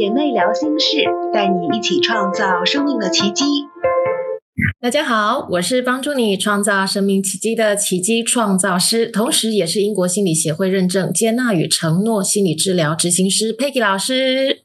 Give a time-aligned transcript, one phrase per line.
[0.00, 0.96] 姐妹聊心事，
[1.30, 3.44] 带你一起创造生命的奇迹。
[4.80, 14.62] 大家好，我是帮助你创造生命奇迹的奇迹创造师，同时也是英国心理协会认证接纳与承诺心理治疗执行师 Peggy 老师。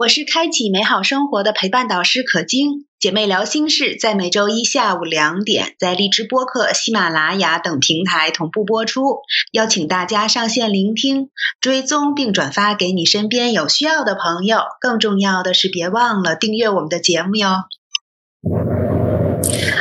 [0.00, 2.85] 我是开启美好生活的陪伴导师可晶。
[2.98, 9.20] 姐妹聊心事在每周一下午两点，在荔枝播客、喜马拉雅等平台同步播出，
[9.52, 11.28] 邀请大家上线聆听、
[11.60, 14.60] 追踪并转发给你身边有需要的朋友。
[14.80, 17.64] 更重要的是，别忘了订阅我们的节目哟。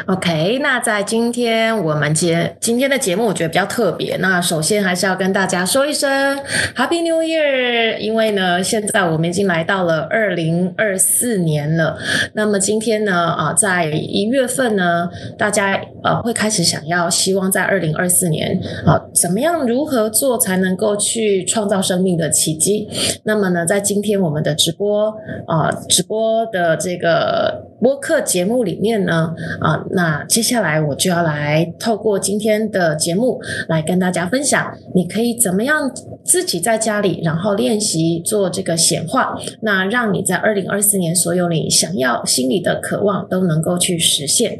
[0.08, 4.16] OK，那在今天我们节今天的节目，我觉得比较特别。
[4.18, 6.38] 那首先还是要跟大家说一声
[6.76, 11.98] Happy New Year，因为呢，现在我们已经来到了二零二四年了。
[12.34, 22.88] 那么今天呢，啊，在一月份呢，大家呃会开始想要希望在二零二四年啊，怎么样如何做才能够去创造生命的奇迹？
[23.24, 25.10] 那么呢，在今天我们的直播
[25.48, 29.84] 啊，直播的这个播客节目里面呢，啊。
[29.92, 35.92] 那接下来我就要来透过今天的节目来跟大家分享，你可以怎么样
[36.24, 44.60] 自己在家里，然后练习做这个显化，那让你在二零二四年所有你想要心里的渴望都能够去实现。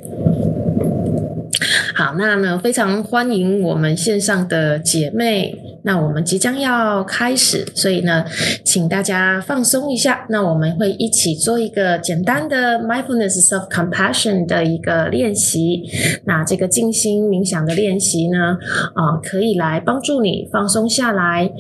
[1.94, 5.75] 好，那呢非常欢迎我们线上的姐妹。
[5.86, 8.26] 那我们即将要开始，所以呢，
[8.64, 10.26] 请大家放松一下。
[10.30, 15.84] 那我们会一起做一个简单的 mindfulness self compassion 的一个练习。
[16.26, 18.58] 那这个静心冥想的练习呢，
[18.96, 21.52] 啊，可以来帮助你放松下来，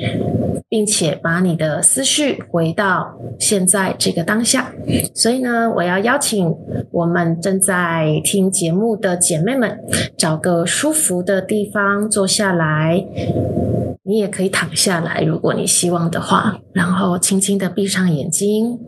[0.67, 4.73] 并且把你的思绪回到现在这个当下。
[5.13, 6.51] 所以呢，我要邀请
[6.89, 9.79] 我们正在听节目的姐妹们，
[10.17, 13.05] 找个舒服的地方坐下来。
[14.07, 18.79] 你你也可以躺下来，如果你希望的话，然后轻轻的闭上眼睛，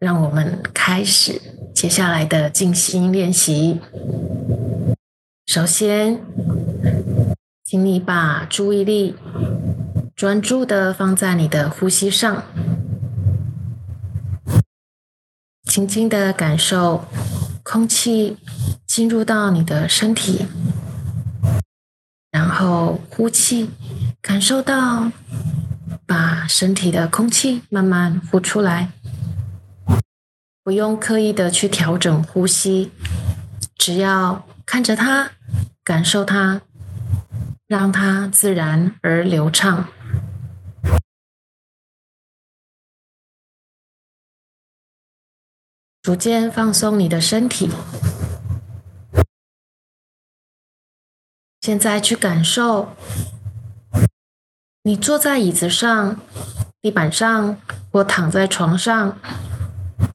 [0.00, 1.40] 让我们开始
[1.72, 3.78] 接下来的静心练习。
[5.46, 6.20] 首先，
[7.64, 9.14] 请你把注意力
[10.16, 12.42] 专注的放在你的呼吸上，
[15.68, 17.04] 轻轻的感受
[17.62, 18.36] 空气
[18.84, 20.46] 进入到你的身体。
[22.30, 23.70] 然后呼气，
[24.22, 25.10] 感受到
[26.06, 28.92] 把身体的空气慢慢呼出来，
[30.62, 32.92] 不用刻意的去调整呼吸，
[33.76, 35.32] 只要看着它，
[35.82, 36.62] 感受它，
[37.66, 39.88] 让它自然而流畅，
[46.00, 47.68] 逐渐放松你的身体。
[51.70, 52.96] 现在去感受，
[54.82, 56.20] 你坐在椅子上、
[56.82, 57.60] 地板上
[57.92, 59.20] 或躺在床上，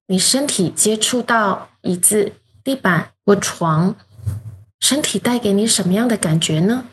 [0.07, 3.95] 你身体接触到椅子、地板或床，
[4.81, 6.87] 身体带给你什么样的感觉呢？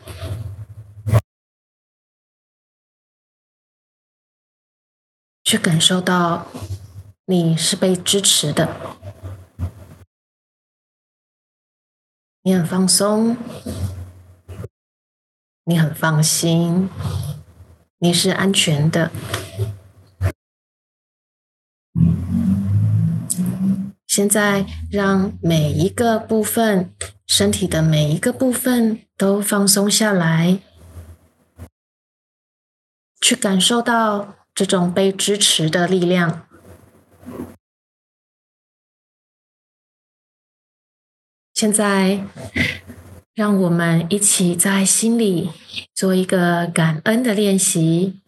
[5.43, 6.47] 去感受到
[7.25, 8.73] 你是被支持的，
[12.43, 13.35] 你很放松。
[15.65, 16.89] 你很放心，
[17.99, 19.09] 你是安全的。
[24.05, 26.93] 现在让每一个部分，
[27.25, 30.59] 身体的每一个部分都放松下来，
[33.21, 36.45] 去感受到这种被支持的力量。
[41.53, 42.27] 现在。
[43.35, 45.49] 让我们一起在心里
[45.91, 48.21] 做一个感恩的练习，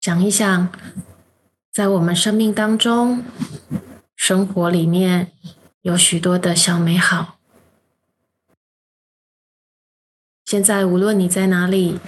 [0.00, 0.72] 想一想，
[1.72, 3.24] 在我们生命当中、
[4.14, 5.32] 生活里面
[5.82, 7.40] 有许多的小美好。
[10.44, 11.98] 现在无论你在哪里，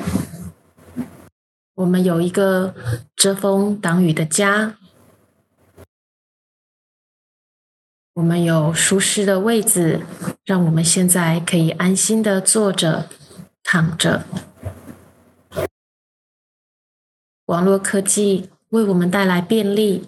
[1.74, 2.72] 我们有一个
[3.16, 4.78] 遮风挡雨的家。
[8.18, 10.00] 我们有舒适的位子，
[10.44, 13.08] 让我们现在可以安心的坐着、
[13.62, 14.24] 躺着。
[17.46, 20.04] 网络科技为我们带来便利，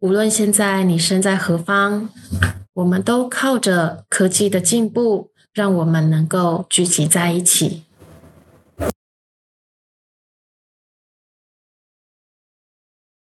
[0.00, 2.10] 无论现在你身在何方，
[2.74, 7.84] 我们都靠着科技的进步，让我们能够聚集在一起。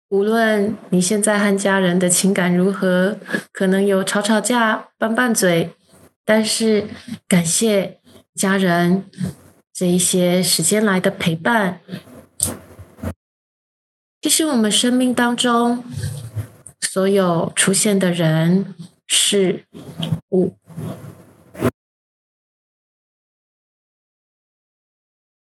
[0.09, 3.19] 无论你现在和家人的情感如何，
[3.51, 5.75] 可能有吵吵架、拌拌嘴，
[6.25, 6.87] 但是
[7.27, 7.99] 感谢
[8.33, 9.05] 家人
[9.71, 11.79] 这一些时间来的陪伴，
[14.19, 15.83] 其实我们生命当中
[16.81, 18.73] 所有出现的人
[19.05, 19.67] 事
[20.31, 20.55] 物，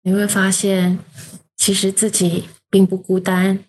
[0.02, 1.00] 你会发现，
[1.56, 3.64] 其实自己并不孤单。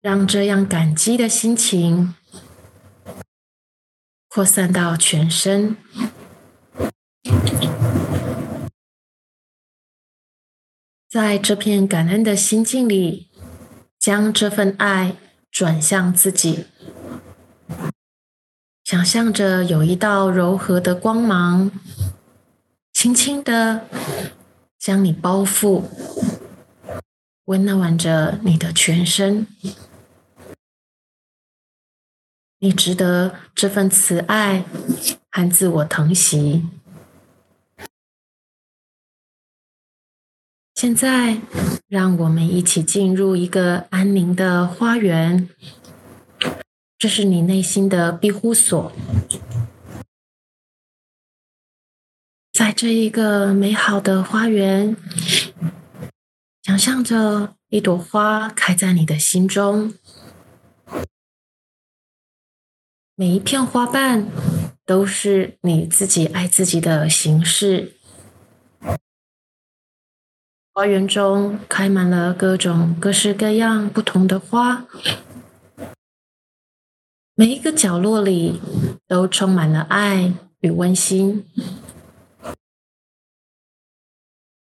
[0.00, 2.14] 让这样感激的心情
[4.28, 5.76] 扩散到全身。
[11.08, 13.28] 在这片感恩的心境里，
[13.98, 15.16] 将这份爱
[15.50, 16.66] 转向自己，
[18.84, 21.72] 想象着有一道柔和的光芒，
[22.92, 23.88] 轻轻的
[24.78, 25.82] 将你包覆，
[27.46, 29.46] 温暖着你的全身。
[32.60, 34.64] 你值得这份慈爱
[35.30, 36.66] 和自我疼惜。
[40.74, 41.40] 现在，
[41.88, 45.48] 让我们一起进入一个安宁的花园。
[46.96, 48.92] 这是你内心的庇护所。
[52.52, 54.96] 在这一个美好的花园，
[56.62, 59.94] 想象着一朵花开在你的心中，
[63.20, 64.28] 每一片花瓣
[64.86, 67.96] 都是你自己爱自己的形式。
[70.72, 74.86] 花园中开满了各种各式各样不同的花，
[77.34, 78.60] 每一个角落里
[79.08, 81.44] 都充满了爱与温馨。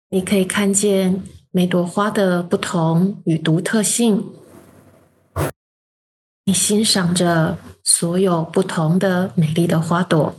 [0.09, 4.35] 你可以看见每朵花的不同与独特性，
[6.51, 10.35] 你欣赏着所有不同的美丽的花朵。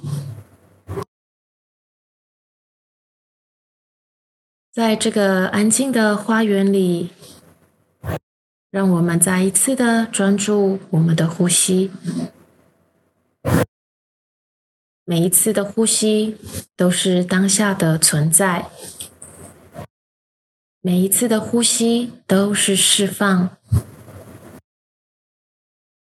[4.74, 7.12] 在这个安静的花园里，
[8.70, 11.90] 让我们再一次的专注我们的呼吸。
[15.06, 16.36] 每一次的呼吸
[16.76, 18.70] 都是当下的存在，
[20.82, 23.56] 每一次的呼吸都是释放。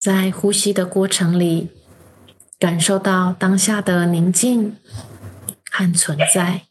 [0.05, 1.71] 在呼吸的过程里，
[2.59, 4.77] 感受到当下的宁静
[5.71, 6.67] 和存在。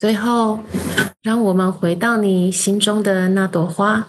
[0.00, 0.64] 最后，
[1.22, 4.08] 让我们回到你心中的那朵花，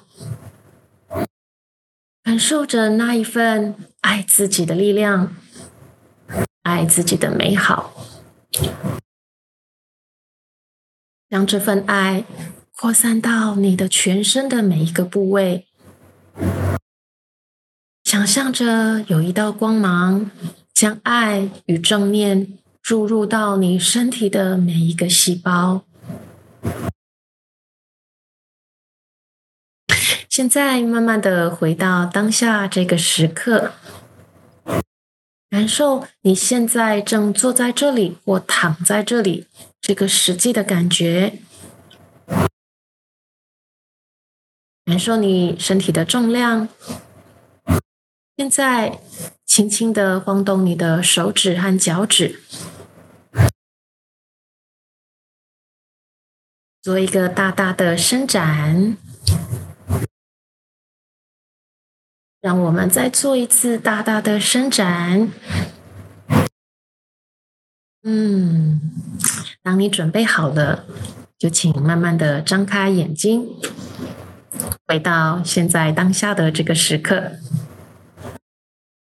[2.23, 5.35] 感受着那一份爱自己的力量，
[6.63, 7.93] 爱自己的美好，
[11.29, 12.25] 让这份爱
[12.75, 15.67] 扩散到你的全身的每一个部位。
[18.03, 20.29] 想象着有一道光芒，
[20.73, 22.57] 将爱与正念。
[22.85, 25.83] 注入到你身体的每一个细胞。
[30.29, 33.73] 现在，慢慢的回到当下这个时刻，
[35.49, 39.47] 感受你现在正坐在这里或躺在这里
[39.81, 41.39] 这个实际的感觉，
[44.85, 46.69] 感受你身体的重量。
[48.37, 48.99] 现在，
[49.43, 52.43] 轻轻的晃动你的手指和脚趾。
[56.83, 58.95] 做一个大大的伸展，
[62.39, 65.31] 让我们再做一次大大的伸展。
[68.03, 68.79] 嗯，
[69.63, 70.85] 当你准备好了，
[71.39, 73.49] 就请慢慢的张开眼睛，
[74.87, 77.31] 回到现在当下的这个时刻。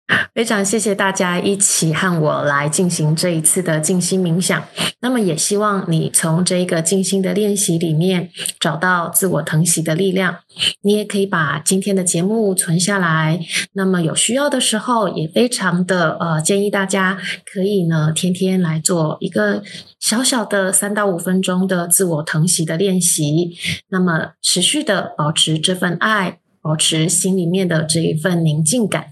[0.34, 4.64] 非常谢谢大家一起和我来进行这一次的静心冥想。
[5.02, 10.40] 那么，也希望你从这个静心的练习里面找到自我疼惜的力量。
[10.82, 13.40] 你也可以把今天的节目存下来。
[13.74, 19.62] 那么，有需要的时候，也非常的呃建议大家可以呢天天来做一个
[20.00, 23.56] 小小的三到五分钟的自我疼惜的练习。
[23.90, 29.12] 那么，持续的保持这份爱，保持心里面的这一份宁静感。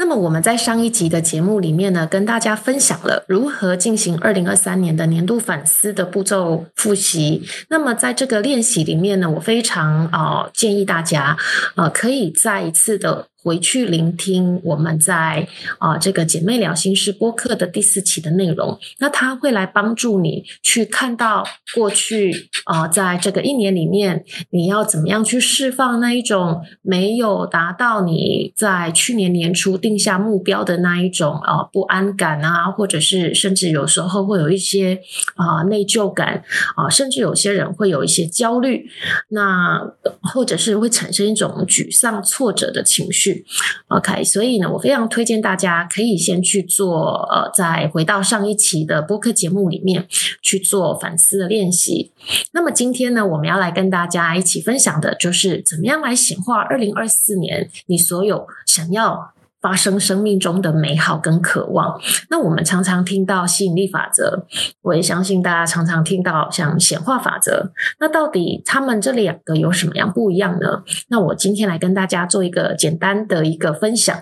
[0.00, 7.42] 那么我们在上一集的节目里面呢，跟大家分享了如何进行二零二三年的年度反思的步骤复习。
[7.68, 11.36] 那么在这个练习里面呢，我非常啊建议大家
[11.74, 35.00] 呃可以再一次的回去聆听我们在啊这个姐妹聊心事播客的第四期的内容，那它会来帮助你去看到过去啊，在这个一年里面，你要怎么样去释放那一种没有达到你在去年年初定下目标的那一种啊不安感啊，或者是甚至有时候会有一些
[35.34, 36.42] 啊内疚感
[36.76, 38.86] 啊，甚至有些人会有一些焦虑，
[39.30, 39.80] 那
[40.22, 43.46] 或者是会产生一种沮丧、挫折的情绪。
[43.88, 50.06] OK，所以呢，我非常推荐大家可以先去做，呃，再回到上一期的播客节目里面
[50.42, 52.12] 去做反思的练习。
[52.52, 59.32] 那么今天呢，我们要来跟大家一起分享的就是怎么样来显化二零二四年你所有想要。
[59.68, 62.00] 发生生命中的美好跟渴望。
[62.30, 64.46] 那我们常常听到吸引力法则，
[64.80, 67.70] 我也相信大家常常听到像显化法则。
[68.00, 70.82] 那到底他们这两个有什么样不一样呢？
[71.08, 74.16] 那我今天来跟大家做一个简单的一个分享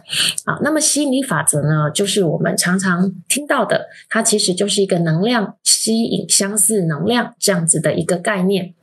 [0.46, 0.58] 啊。
[0.62, 8.74] 那么吸引力法则呢，就是我们常常听到的，它其实就是一个能量吸引相似能量这样子的一个概念。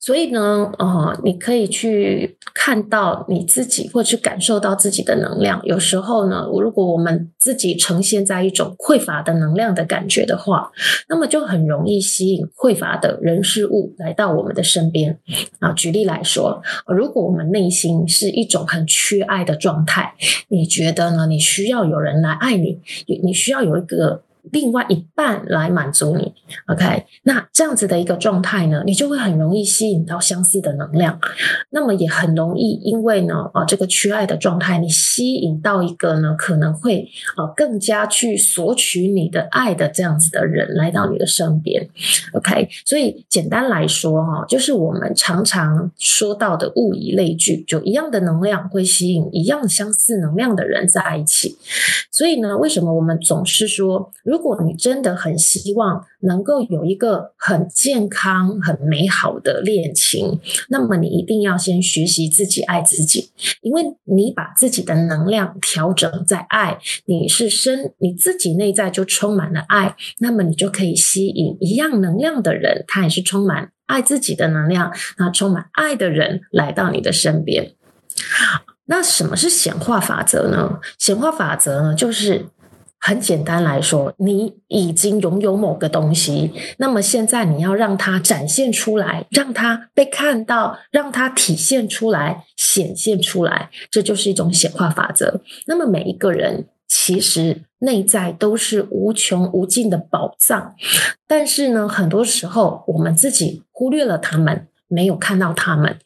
[0.00, 5.60] 所以呢，呃，你可以去看到你自己，或去感受到自己的能量。
[5.64, 10.70] 有时候呢，如果我们自己呈现在一种匮乏的能量的感觉的话，
[11.08, 15.18] 那么就很容易吸引匮乏的人事物来到我们的身边。
[15.58, 20.14] 啊，举例来说，如果我们内心是一种很缺爱的状态，
[20.48, 21.26] 你觉得呢？
[21.26, 22.80] 你需要有人来爱你，
[23.22, 24.22] 你需要有一个。
[24.52, 26.34] 另外一半来满足你
[26.66, 27.04] ，OK？
[27.24, 31.20] 那这样子的一个状态呢，你就会很容易吸引到相似的能量。
[31.70, 41.88] 那么也很容易，因为呢，啊，这个缺爱的状态，你吸引到一个呢，可能会啊更加去索取你的爱的这样子的人来到你的身边
[42.32, 42.68] ，OK？
[42.84, 51.56] 所以简单来说哈，就是我们常常说到的物以类聚，就一样的能量会吸引一样相似能量的人在一起。
[52.10, 54.10] 所以呢，为什么我们总是说？
[54.30, 77.72] 如果你真的很希望能够有一个很健康、很美好的恋情，那么你一定要先学习自己爱自己，因为你把自己的能量调整在爱，你是生你自己内在就充满了爱，那么你就可以吸引一样能量的人，他也是充满爱自己的能量，那充满爱的人来到你的身边。
[78.86, 80.78] 那什么是显化法则呢？
[80.96, 82.46] 显化法则呢，就是。
[83.00, 95.40] 很简单来说，你已经拥有某个东西，那么现在你要让它展现出来，让它被看到，让它体现出来、显现出来，这就是一种显化法则。
[95.66, 100.74] 那么每一个人其实内在都是无穷无尽的宝藏，
[101.26, 104.66] 但是呢，很多时候我们自己忽略了他们。
[104.90, 105.96] 没有看到他们，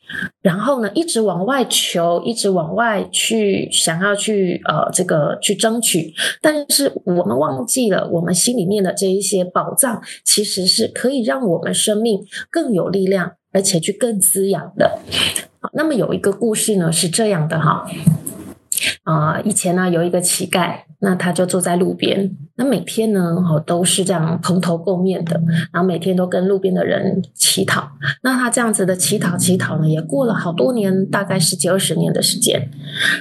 [0.43, 6.13] 然后呢，一直往外求，一直往外去，想要去呃，这个去争取，
[6.43, 14.99] 但是我们忘记了，我们心里面的这一些宝藏，其实是可以让我们生命更有力量，而且去更滋养的。
[15.61, 17.87] 好，那么有一个故事呢，是这样的哈。
[19.05, 25.39] 啊，以前呢有一个乞丐，那他就坐在路边，那每天呢哦都是这样蓬头垢面的，
[25.71, 27.87] 然后每天都跟路边的人乞讨。
[28.23, 32.71] 那他这样子的乞讨乞讨呢，也过了好多年，大概十几二十年的时间。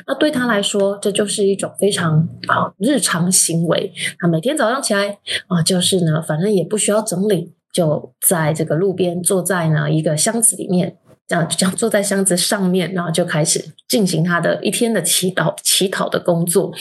[0.07, 3.91] 那对他来说，这就是一种非常啊日常行为。
[4.17, 10.95] 他每天早上起来啊，就是呢，反正也不需要整理，就在这个路边坐在呢一个箱子里面。
[11.25, 16.71] 这样，这样坐在箱子上面，然后就开始进行他的一天的祈祷、乞讨的工作。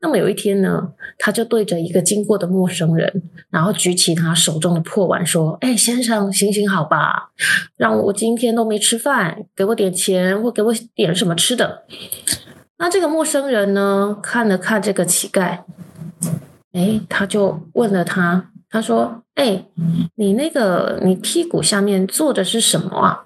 [0.00, 7.30] 那么有一天呢，他就对着一个经过的陌生人，然后举起他手中的破碗，说：“哎，先生，行行好吧，
[7.76, 11.84] 让我今天都没吃饭，给我点钱，或给我点什么吃的。”
[12.78, 15.60] 那这个陌生人呢，看了看这个乞丐，
[16.72, 19.64] 哎，他就问了他，他说：“哎，
[20.16, 23.22] 你那个，你屁股下面坐的是什么啊？”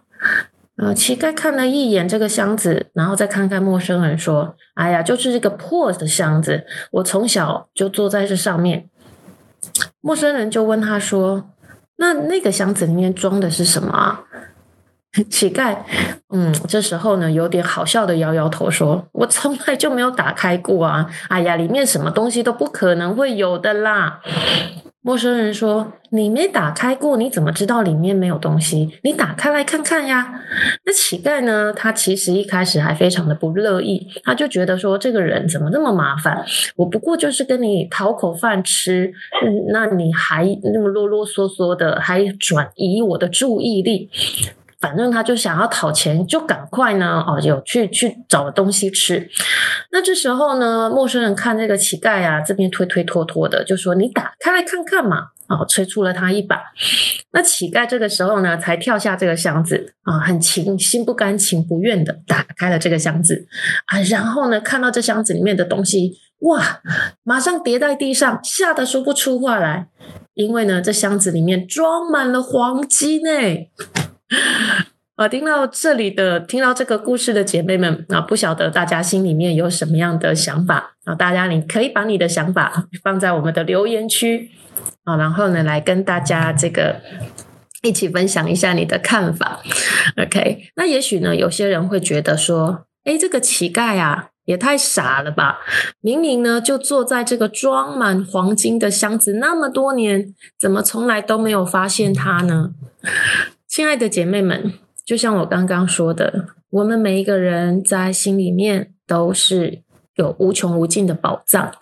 [0.82, 8.88] 呃，乞丐看了一眼这个箱子，然后再看看陌生人，说：“哎呀，就是这个破的箱子，我从小就坐在这上面。”
[10.00, 11.50] 陌生人就问他说
[12.00, 14.22] ：“那那个箱子里面装的是什么啊？”
[15.28, 15.76] 乞丐，
[16.30, 21.10] 嗯，这时候呢，有点好笑的摇摇头说：“我从来就没有打开过啊！
[21.28, 24.22] 哎呀，里面什么东西都不可能会有的啦。”
[25.02, 28.98] 陌生人说：“你没打开过，你怎么知道里面没有东西？
[29.02, 30.42] 你打开来看看呀。”
[30.84, 31.72] 那乞丐呢？
[31.74, 36.44] 他其实一开始还非常的不乐意，他就觉得说：“这个人怎么那么麻烦？
[36.76, 39.10] 我不过就是跟你讨口饭吃，
[39.72, 44.10] 那你还那么啰啰嗦嗦的，还转移我的注意力。”
[44.80, 49.28] 反正他就想要讨钱，就赶快呢哦，有去去找东西吃。
[49.92, 56.62] 那这时候呢，陌生人看这个乞丐啊，这边推推拖拖的，就说：“你打开来看看嘛。”哦，催促了他一把。
[57.32, 63.48] 那乞丐这个时候呢，才跳下这个箱子啊，很情心不甘情不愿的打开了这个箱子
[63.86, 66.80] 啊，然后呢，看到这箱子里面的东西，哇，
[67.24, 69.88] 马上跌在地上，吓得说不出话来，
[70.34, 73.30] 因为呢，这箱子里面装满了黄金呢。
[75.16, 81.14] 啊，听到这里的，听到这个故事的姐妹们啊，不晓得大家心里面有什么样的想法啊？
[81.14, 84.50] 大家你可以把你的想法放在我们的留言区
[85.04, 87.00] 啊，然后呢，来跟大家这个
[87.82, 89.60] 一起分享一下你的看法。
[90.16, 95.58] OK，那也许呢，有些人会觉得说，哎，这个乞丐啊，也太傻了吧！
[96.00, 102.70] 明明呢，就坐在这个装满黄金的箱子那么多年，怎么从来都没有发现他呢？
[103.70, 104.74] 亲爱的姐妹们。
[105.06, 109.82] 就像我刚刚说的，我们每一个人在心里面都是
[110.16, 111.72] 有无穷无尽的宝藏，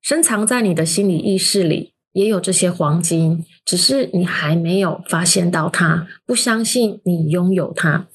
[0.00, 8.06] 深藏在你的心理意识里，也有这些黄金，只是你还没有发现到它，不相信你拥有它。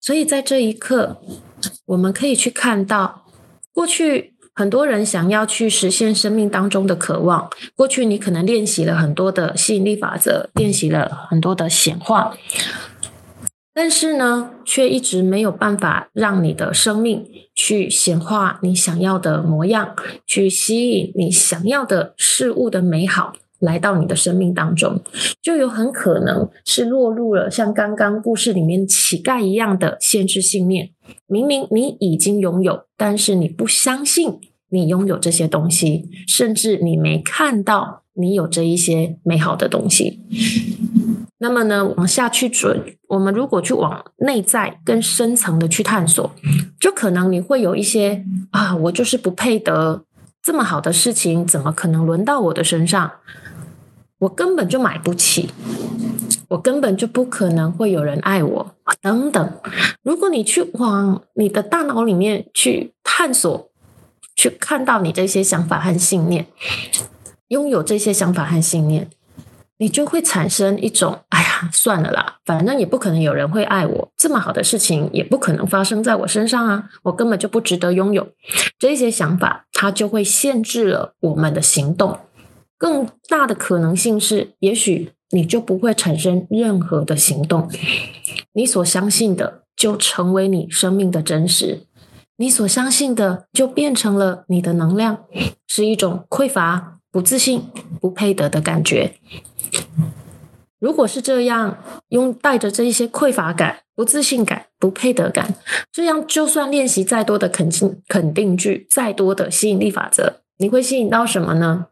[0.00, 1.20] 所以在这一刻，
[1.84, 3.26] 我们可以去看到，
[3.74, 12.36] 过去很多人想要去实现生命当中的渴望，过去你可能练习了很多的吸引力法则，练习了很多的显化。
[13.72, 17.24] 但是呢，却一直没有办法让你的生命
[17.54, 19.94] 去显化你想要的模样，
[20.26, 25.00] 去吸引你想要的事物的美好来到你的生命当中，
[25.42, 30.90] 就有很可能是落入了像刚刚故事里面乞丐一样的限制信念。
[31.26, 34.38] 明明你已经拥有，但是你不相信
[34.70, 40.20] 你拥有这些东西，甚至你没看到你有这一些美好的东西。
[41.40, 46.30] 那么呢，往下去准，我们如果去往内在更深层的去探索，
[46.80, 50.04] 就可能你会有一些啊，我就是不配得
[50.48, 53.12] 这么好的事情，怎么可能轮到我的身上？
[54.20, 55.50] 我根本就买不起，
[56.48, 59.52] 我根本就不可能会有人爱我，等等。
[60.02, 63.68] 如果你去往你的大脑里面去探索，
[64.34, 66.46] 去看到你这些想法和信念，
[67.48, 69.10] 拥有这些想法和信念。
[69.78, 78.28] 你就会产生一种，哎呀，算了啦，反正也不可能有人会爱我，这么好的事情也不可能发生在我身上啊，我根本就不值得拥有。
[78.78, 82.18] 这些想法，它就会限制了我们的行动。
[82.76, 87.70] 更大的可能性是，也许你就不会产生任何的行动，
[88.52, 91.82] 你所相信的就成为你生命的真实，
[92.36, 95.24] 你所相信的就变成了你的能量，
[95.66, 97.64] 是一种匮乏、不自信、
[98.00, 99.14] 不配得的感觉。
[100.78, 101.78] 如果是这样，
[102.08, 105.56] 用带着这一些匮乏感、不自信感、不配得感，
[105.90, 111.86] 这样就算练习再多的肯定肯定句，再多的吸引力法则，你会吸引到什么呢？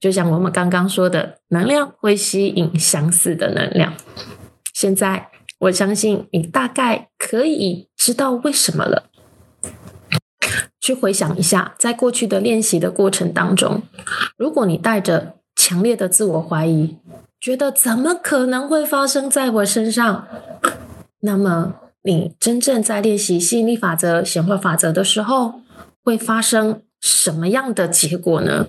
[0.00, 3.94] 就像我们刚刚说的，能量会吸引相似的能量。
[4.74, 5.28] 现在，
[5.60, 9.10] 我相信你大概可以知道为什么了。
[10.80, 13.82] 去回想一下，在过去的练习的过程当中，
[14.36, 15.36] 如果你带着
[15.68, 16.96] 强烈的自我怀疑，
[17.38, 20.26] 觉得怎么可能会发生在我身上？
[21.20, 25.60] 那么，你真正在练习吸引力法则、显化法则的时候，
[26.02, 28.68] 会发生什么样的结果呢？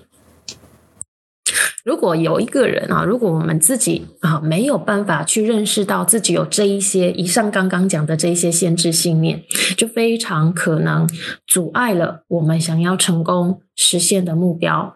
[1.82, 9.42] 如果有一个人啊，如果我们自己啊没有办法去认识到自己有这一些以上刚刚讲的这一些限制信念，
[9.74, 11.08] 就非常可能
[11.46, 14.94] 阻碍了我们想要成功实现的目标。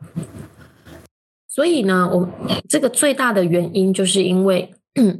[1.54, 2.28] 所以呢，我
[2.68, 4.74] 这个最大的原因就是因为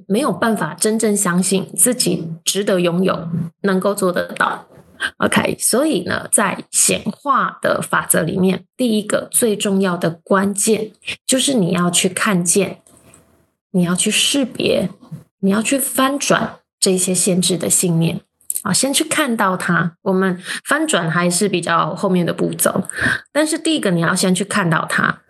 [0.09, 3.29] 没有办法真正相信自己值得拥有，
[3.62, 4.66] 能够做得到。
[5.18, 10.90] OK，所以呢，在显化的法则里面，第一个最重要的关键
[11.25, 12.81] 就是你要去看见，
[13.70, 14.88] 你要去识别，
[15.38, 18.20] 你要去翻转这些限制的信念
[18.62, 19.97] 啊，先去看到它。
[20.03, 22.83] 我们翻转还是比较后面的步骤，
[23.31, 25.20] 但是第一个你要先去看到它。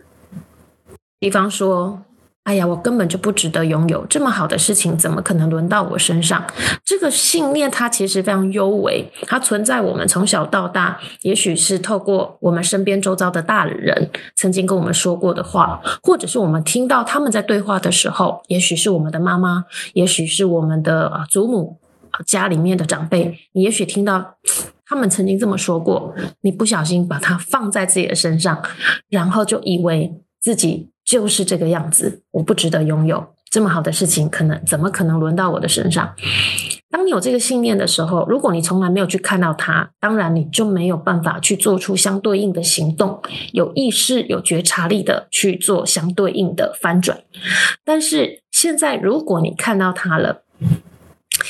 [1.25, 2.03] 比方说，
[2.43, 6.45] 哎呀，我根本就不值得拥有这么好的事情，怎么可能轮到我身上？
[6.85, 21.79] 这个信念它其实非常优微，它存在我们从小到大，也许是透过我们身边周遭的大人曾经跟我们说过的话，或者是我们听到他们在对话的时候，也许是我们的妈妈，也许是我们的祖母，
[22.27, 24.35] 家里面的长辈，你也许听到
[24.85, 28.63] 他们曾经这么说过，你不小心把它放在自己的身上，
[29.09, 30.91] 然后就以为自己。
[31.15, 36.13] 就是这个样子，我不值得拥有，这么好的事情，可能怎么可能轮到我的身上？
[36.91, 43.23] 当你有这个信念的时候，如果你从来没有去看到它，当然你就没有办法去做出相对应的行动，
[43.53, 47.21] 有意识、有觉察力的去做相对应的翻转。
[47.85, 50.43] 但是现在，如果你看到它了，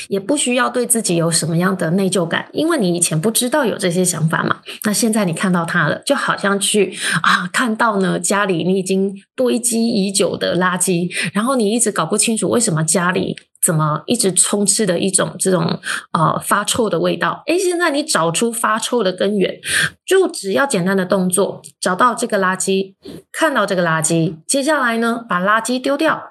[0.07, 4.61] 也不需要对自己有什么样的内疚感，因为你以前不知道有这些想法嘛。
[4.83, 15.79] 那现在你看到它了，就好像去啊，看到呢家里你已经堆积已久的垃圾，然后你一直搞不清楚为什么家里怎么一直充斥的一种这种
[16.11, 17.43] 呃发臭的味道。
[17.47, 19.59] 诶，现在你找出发臭的根源，
[20.05, 22.93] 就只要简单的动作，找到这个垃圾，
[23.31, 26.29] 看到这个垃圾，接下来呢把垃圾丢掉。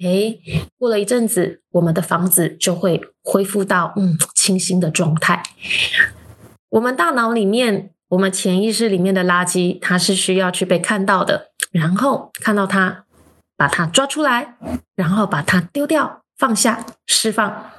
[0.00, 0.38] 哎，
[0.78, 5.42] 过了一阵子，我们的房子就会恢复到嗯清新的状态。
[6.70, 13.04] 我们大脑里面，我们潜意识里面的垃圾，它是需要去被看到的，然后看到它，
[13.56, 14.56] 把它抓出来，
[14.94, 17.70] 然后把它丢掉、放下、释放。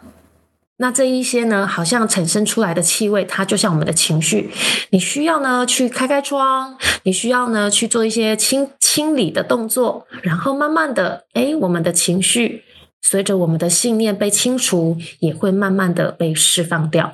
[0.82, 4.50] 那这一些呢，好像产生出来的气味，它就像我们的情绪，
[4.92, 12.64] 你需要呢去开开窗，你需要呢去做一些清清理的动作，然后慢慢的，哎，我们的情绪
[13.02, 17.14] 随着我们的信念被清除，也会慢慢的被释放掉。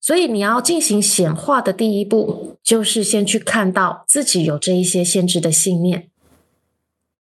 [0.00, 6.08] 所以你要进行显化的第一步，就是先去看到自己有这一些限制的信念。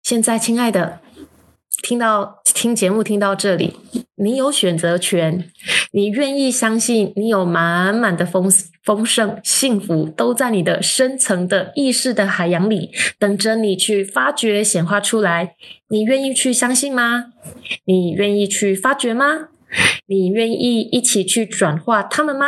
[0.02, 1.00] 现在，亲爱的。
[1.84, 3.74] 听到听节目听到这里，
[4.14, 5.50] 你有选择权，
[5.92, 8.50] 你愿意相信你有满满的丰
[8.82, 15.56] 丰盛幸福都在你的深层的意识的海洋里等着你去发掘显化出来，
[15.88, 17.26] 你愿意去相信吗？
[17.84, 19.48] 你愿意去发掘吗？
[20.06, 22.46] 你愿意一起去转化他们吗？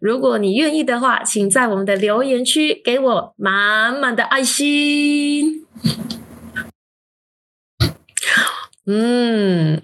[0.00, 5.66] 如果你愿意的话，请在我们的留言区给我满满的爱心。
[8.86, 9.82] 嗯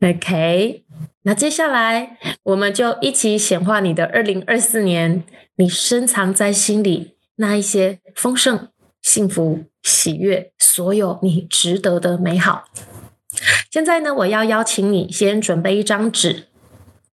[0.00, 0.84] ，OK，
[1.22, 5.24] 那接下来我们就一起显化你的二零二四年，
[5.56, 8.68] 你深藏在心里那一些丰盛、
[9.00, 12.64] 幸福、喜悦，所有你值得的美好。
[13.70, 16.48] 现在呢，我要邀请你先准备一张纸。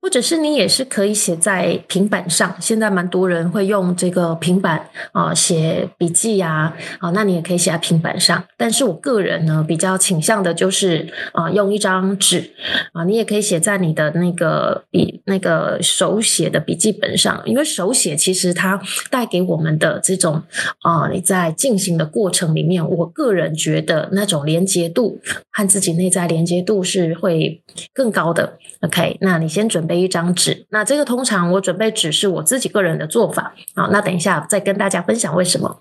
[0.01, 8.43] 或者是你也是可以写在平板上，现在蛮多人会用这个平板啊写笔记呀，啊，那你也可以写在平板上。
[8.57, 12.51] 但是我个人呢比较倾向的就是啊用一张纸
[12.93, 20.41] 啊，你也可以写在你的那个笔那个手写的笔记本上，因为手写其实它带给我们的这种
[20.81, 25.19] 啊你在进行的过程里面，我个人觉得那种连接度
[25.51, 27.61] 和自己内在连接度是会
[27.93, 28.57] 更高的。
[28.81, 29.90] OK，那你先准备。
[29.95, 33.53] 一张纸，那这个通常我准备纸是我自己个人的做法。
[33.75, 35.79] 好，那等一下再跟大家分享为什么。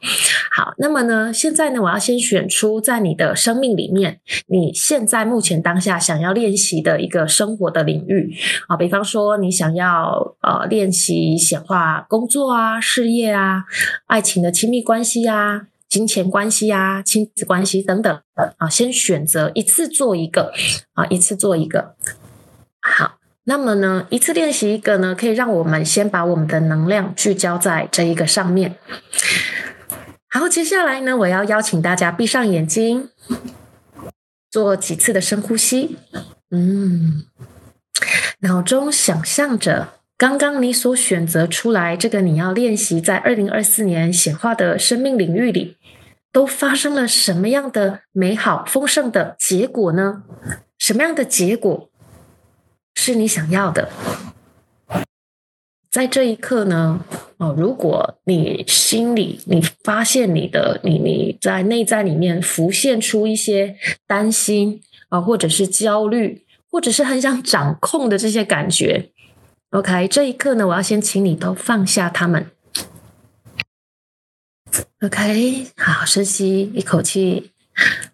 [0.53, 8.37] 好，那么呢，现在呢，我要先选出在你的生命里面，你现在目前当下想要练习的一个生活的领域。
[8.69, 13.65] 啊，比方说你想要呃练习显化工作啊、事业啊、
[14.07, 18.21] 爱情的亲密关系啊、金钱关系啊、亲子关系等等。
[18.59, 20.53] 啊，先选择一次做一个。
[20.95, 21.95] 啊，一次做一个。
[22.81, 23.20] 好。
[23.45, 28.77] 那么呢，一次练习一个呢，可以让我们先把我们的能量聚焦在这一个上面。
[30.29, 33.09] 好，接下来呢，我要邀请大家闭上眼睛，
[34.51, 35.97] 做几次的深呼吸。
[36.51, 37.25] 嗯，
[38.41, 45.77] 脑中想象着刚刚你所选择出来这个你要练习在二零二四年显化的生命领域里，
[46.31, 50.23] 都发生了什么样的美好丰盛的结果呢？
[50.79, 51.90] 什么样的结果？
[52.95, 53.91] 是你想要的，
[55.91, 57.05] 在这一刻呢，
[57.39, 63.77] 哦，如果你心里你发现你的你你在内在里面浮现出一些
[64.07, 69.11] 担心啊，或者是焦虑，或者是很想掌控的这些感觉
[69.71, 72.51] ，OK，这一刻呢，我要先请你都放下他们
[75.01, 77.53] ，OK，好，深吸一口气，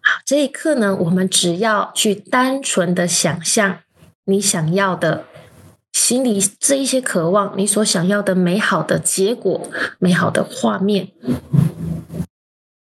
[0.01, 3.81] 好，这一刻呢，我们只要去单纯的想象。
[4.29, 5.23] 你想要的，
[5.93, 11.11] 心里这一些渴望，你所想要的美好的结果、美好的画面，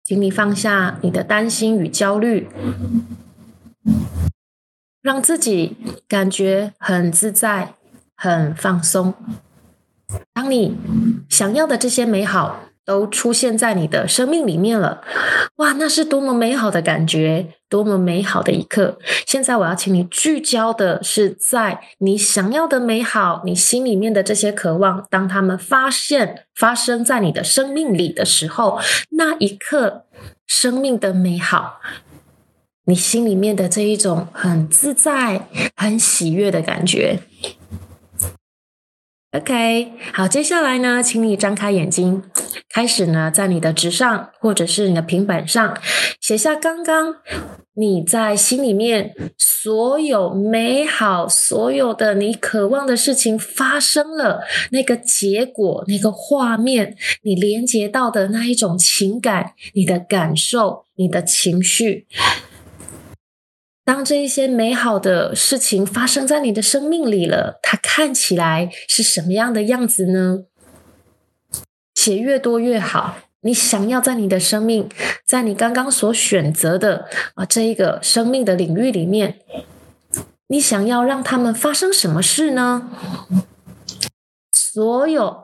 [0.04, 2.48] 请你放下你的担心与焦虑，
[5.00, 7.76] 让自己感觉很自在、
[8.14, 9.14] 很放松。
[10.34, 10.76] 当你
[11.30, 12.60] 想要的这些美好。
[12.84, 15.02] 都出现在你的生命里面了，
[15.56, 18.98] 哇，那是多么美好的感觉，多么美好的一刻！
[19.26, 30.06] 现在我要请你聚焦的是在你想要的美好，你心里面的这些渴望，当他们发现发生在你的生命里的时候，那一刻
[30.46, 31.80] 生命的美好，
[32.86, 37.20] 你心里面的这一种很自在、很喜悦的感觉。
[39.32, 42.22] OK，好，接下来呢，请你张开眼睛，
[42.68, 45.74] 开始呢，在你的纸上或者是你的平板上
[46.20, 47.16] 写下刚刚
[47.72, 62.06] 你在心里面所有美好、所有的你渴望的事情发生了，那个结果、那个画面，你连接到的那一种情感、你的感受、你的情绪。
[63.84, 70.44] 当这一些美好的事情发生在你的生命里了，它看起来是什么样的样子呢？
[71.94, 73.16] 写越多越好。
[73.44, 74.88] 你想要在你的生命，
[75.26, 79.40] 在你刚刚所选择的啊这一个生命的领域里面，
[80.46, 82.88] 你想要让他们发生什么事呢？
[84.52, 85.42] 所有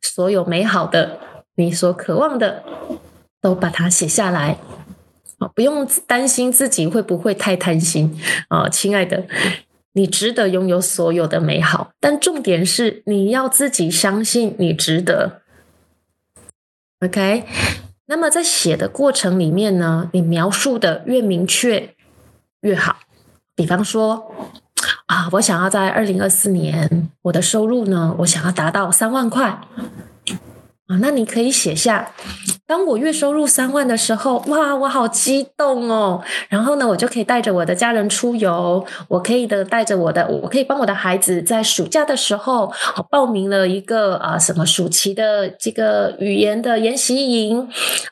[0.00, 1.20] 所有美好的，
[1.54, 2.64] 你所渴望的，
[3.40, 4.58] 都把它写下来。
[5.38, 9.26] 啊，不用担心自己会不会太贪心啊，亲爱的，
[9.92, 15.42] 你值得拥有所有的美好，但重点是你要自己相信你值得。
[17.00, 17.44] OK，
[18.06, 21.94] 那么在写的过程里面呢，你描述的越明确
[22.62, 22.98] 越好。
[23.54, 24.34] 比方说
[25.06, 29.60] 啊，我想要在二零二四年我的收入呢，我想要达到三万块
[30.88, 32.12] 啊，那你可以写下。
[32.66, 36.22] 当我月收入三万的时候，哇，我好激动哦！
[36.50, 42.70] 然后呢，我就可以带着我的家人出游，我可以的带着我的，我可以帮我的孩子在暑假的时候，
[43.10, 47.60] 报名了一个啊什么暑期的这个语言的研习营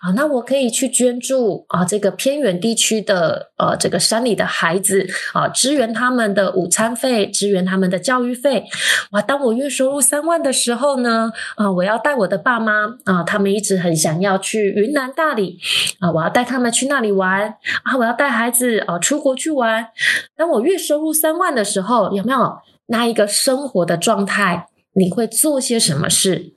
[0.00, 8.64] 啊，那我可以去捐助啊这个偏远地区的呃这个山里的孩子啊，支援他们的午餐费，支援他们的教育费。
[9.10, 14.36] 哇，当我月收入三万的时候呢，啊，我要带我的爸妈啊，他们一直很想要。
[14.38, 15.58] 去云南大理
[16.00, 17.48] 啊，我要带他们去那里玩
[17.84, 19.88] 啊，我要带孩子啊出国去玩。
[20.36, 24.66] 当我月收入三万的时候，有没有那一个生活的状态？
[24.94, 26.52] 你会做些什么事？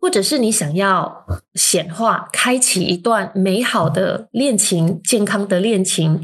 [0.00, 6.20] 或者是你想要显化、开启一段美好的恋情、健康的恋情？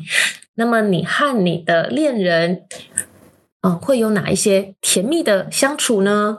[0.55, 2.65] 那么你和你的恋人？
[3.63, 6.39] 嗯，会有哪一些甜蜜的相处呢？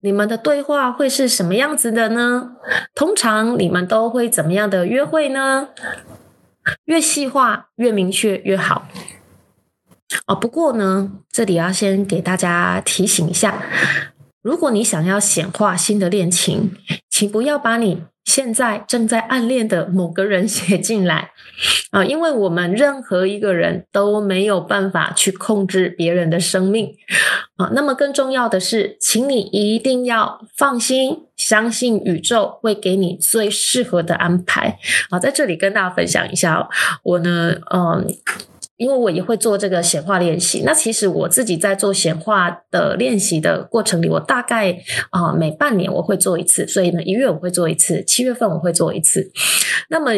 [0.00, 2.52] 你们的对话会是什么样子的呢？
[2.94, 5.70] 通常你们都会怎么样的约会呢？
[6.84, 8.86] 越细化越明确越好。
[10.26, 13.62] 哦，不过呢，这里要先给大家提醒一下，
[14.42, 16.72] 如果你想要显化新的恋情，
[17.08, 18.02] 请不要把你。
[18.22, 21.32] 现在正在暗恋的某个人 写进来
[21.90, 26.94] 啊，因为我们任何一个人都没有办法去控制别人的生命
[27.56, 27.70] 啊。
[27.72, 35.18] 那么更重要的是，请你一定要放心，相信宇宙会给你最适合的安排啊。
[35.18, 36.68] 在这里跟大家分享一下，
[37.02, 38.06] 我呢，嗯。
[38.80, 44.74] 因为我也会做这个显化练习，那其实我自己在做显化的练习的过程里，我大概
[45.10, 49.30] 啊每半年我会做一次，所以呢一月我会做一次，七月份我会做一次，
[49.90, 50.10] 那么。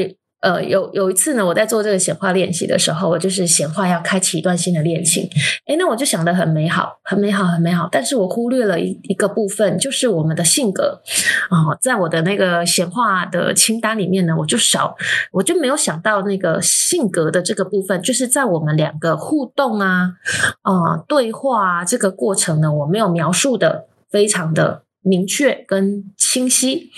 [0.42, 5.28] 呃，有有一次呢，我在做这个显化练习的时候，我就是显化要开启一段新的恋情。
[5.66, 7.88] 诶那我就想的很美好，很美好，很美好。
[7.92, 11.00] 但是我忽略了一一个部分，就是我们的性格
[11.48, 14.96] 啊，在我的那个显化的清单里面呢，我就少，
[15.31, 20.14] 我就没有想到那个性格的这个部分，就是在我们两个互动啊
[20.62, 26.90] 啊对话啊这个过程呢，我没有描述的非常的明确跟清晰。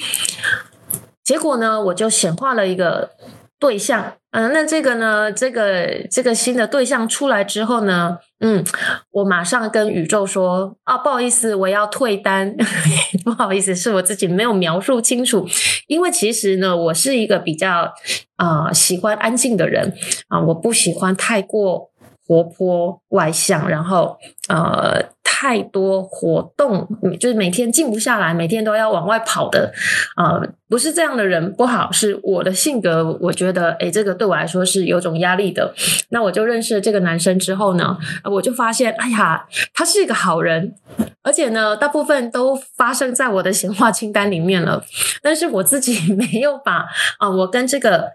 [1.25, 3.11] 结果呢，我就显化了一个
[3.59, 8.63] 对象，嗯，那这个呢，这个这个新的对象出来之后呢，嗯，
[9.11, 12.55] 我马上跟宇宙说啊，不好意思，我要退单，
[13.25, 15.49] 不好意思，是我自己没有描述清楚，
[15.87, 17.91] 因为其实呢，我是一个比较
[18.37, 19.95] 啊喜欢安静的人。
[20.29, 21.91] 啊，我不喜欢太过
[22.27, 25.03] 活泼外向，然后呃。
[25.37, 29.71] 太多活动，就是每天静不下来，每天都要往外跑的，
[30.15, 35.75] 啊，不是这样的人不好，是我的性格，我觉得，哎，这个对我来说是有种压力的。
[36.11, 37.99] 那我就认识了这个男生之后呢，
[38.31, 40.75] 我就发现，哎呀，他是一个好人，
[41.23, 44.83] 而且呢，大部分都发生在我的闲话清单里面了。
[45.21, 46.87] 但是我自己没有把
[47.19, 48.13] 啊，我跟这个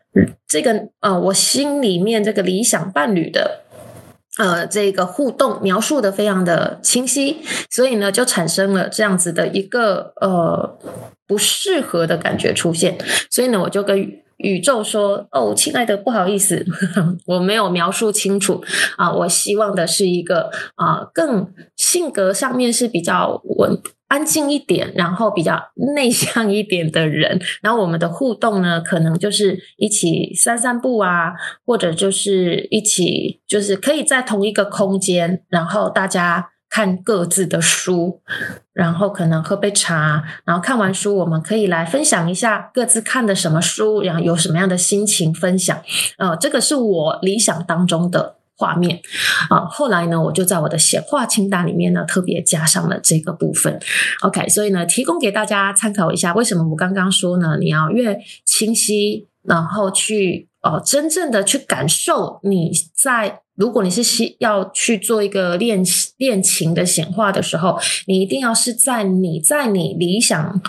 [0.47, 3.65] 这个呃，我心里面这个理想伴侣的。
[4.39, 10.80] 呃，这个互动描述的非常的清晰，所以呢，就产生了这样子的一个呃
[11.28, 12.97] 不适合的感觉出现。
[13.30, 13.99] 所以呢，我就跟
[14.38, 16.65] 宇宙说：“哦，亲爱的，不好意思，
[17.28, 18.63] 我没有描述清楚
[18.95, 19.12] 啊。
[19.12, 23.78] 我希望的是一个啊，更性格上面是比较稳
[24.09, 31.33] 安静一点，然后比较内向一点的人， 然后我们的互动呢，可能就是一起散散步啊，
[31.65, 38.21] 或者就是一起，就是可以在同一个空间，然后大家看各自的书，
[38.73, 45.79] 然后可能喝杯茶，然后看完书，我们可以来分享一下各自看的什么书，然后有什么样的心情分享。
[46.17, 48.38] 呃，这个是我理想当中的。
[48.59, 48.99] 画面
[49.49, 53.79] 啊，后来呢，我就在我的显化清单里面呢，特别加上了这个部分。
[54.21, 56.33] OK，所以呢，提供给大家参考一下。
[56.33, 57.57] 为什么我刚刚说呢？
[57.57, 63.39] 你要越清晰，然后去哦，真正的去感受你在。
[63.55, 65.83] 如果你是需要去做一个练
[66.15, 70.61] 练琴的显化的时候，你一定要是在你在你理想。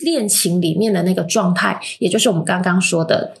[0.00, 3.34] 恋情里面的那个状态，也就是我们刚刚说的，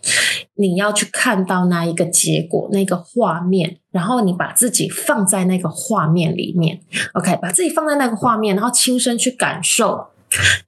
[0.54, 6.80] 你要去看到那一个结果、那个画面，然后你把自己放在那个画面里面
[7.14, 10.08] ，OK，把自己放在那个画面，然后亲身去感受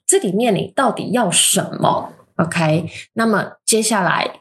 [0.07, 2.91] 这里面你到底要什么，OK？
[3.15, 4.41] 那么接下来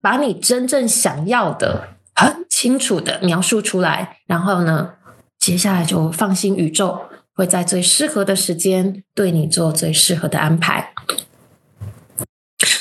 [0.00, 4.94] 把你真正想要的很清楚的描述出来，然后呢，
[5.38, 7.00] 接下来就放心宇宙。
[7.34, 10.92] 会在最适合的时间对你做最适合的安排。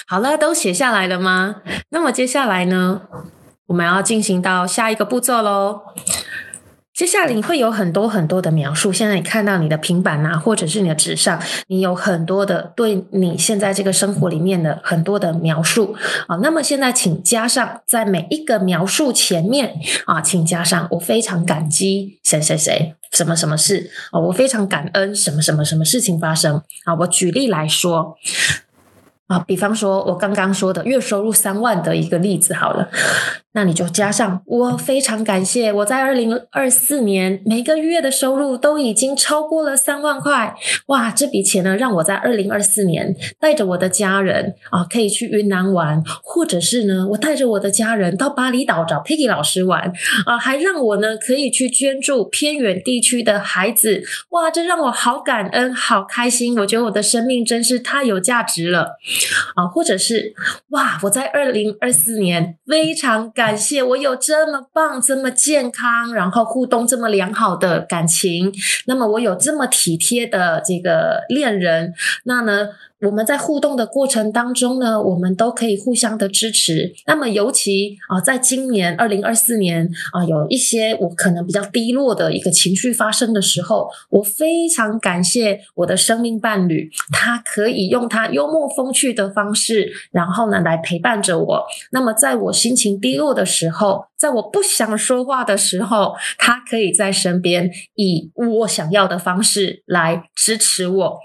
[0.05, 1.61] 好了，都写下来了吗？
[1.89, 3.03] 那么接下来呢，
[3.67, 5.81] 我们要进行到下一个步骤喽。
[7.01, 8.93] 接下来你会有很多很多的描述。
[8.93, 15.95] 现在你看到你的平板啊，或者是你的纸上，你有很多的对你现在这个生活里面的很多的描述
[16.27, 16.35] 啊。
[16.43, 19.73] 那么现在请加上在每一个描述前面
[20.05, 26.93] 啊，请加上我非常感激谁谁谁什么什么事啊，我非常感恩什么什么什么事情发生啊。
[26.99, 28.15] 我举例来说。
[29.27, 32.89] 啊，比方说，我刚刚说的月收入三万的一个例子好了，
[33.53, 40.55] 那你就加上我非常感谢我在二零二四年每个月的收入都已经超过了三万块，
[40.87, 49.91] 哇，这笔钱呢让我在二零二四年带着我的家人啊可以去云南玩，或者是呢我带着我的家人到巴厘岛找 Piggy 老师玩。
[50.25, 58.97] 啊，还让我呢可以去捐助偏远地区的孩子，哇，这让我好感恩，好开心，我觉得我的生命真是太有价值了。
[59.55, 60.33] 啊，或者是
[60.69, 68.53] 哇，我在二零二四年非常感感谢我有这么棒、这么健康，然后互动这么良好的感情，
[68.85, 71.91] 那么我有这么体贴的这个恋人，
[72.25, 72.69] 那呢？
[73.01, 76.93] 我们在互动的过程当中呢，我们都可以互相的支持。
[77.07, 91.63] 那么，尤其啊，在今年二零二四年啊，有一些我可能比较低落的一个情绪发生的时候，我非常感谢我的生命伴侣，他可以用他幽默风趣的方式，然后呢来陪伴着我。
[91.91, 101.19] 那么，在我心情低落的时候，在我不想说话的时候，他可以在身边以我想要的方式来支持我。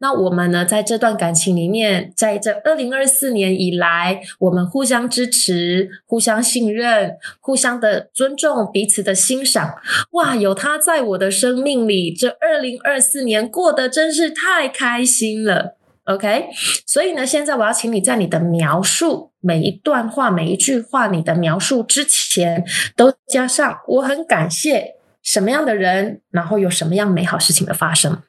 [0.00, 9.76] 那我们呢，在这段感情里面，在这二零二四年以来，我们互相支持、互相信任、互相的尊重、彼此的欣赏。
[10.10, 15.78] 哇，有他在我的生命里，这二零二四年过得真是太开心了。
[16.04, 16.48] OK，
[16.86, 22.64] 所以呢，现在我要请你在你的描述每一段话、每一句话，你的描述之前
[22.96, 28.22] 都加上“我很感谢什么样的人”，然后有什么样美好事情的发生。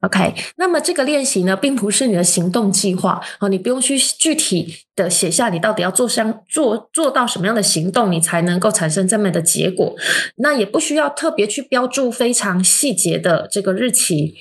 [0.00, 9.94] OK，那么这个练习呢，并不是你的行动计划哦，你不用去具体的写下你到底要做相做做到什么样的行动，你才能够产生这么的结果。
[10.36, 14.34] 那也不需要特别去标注非常细节的这个日期。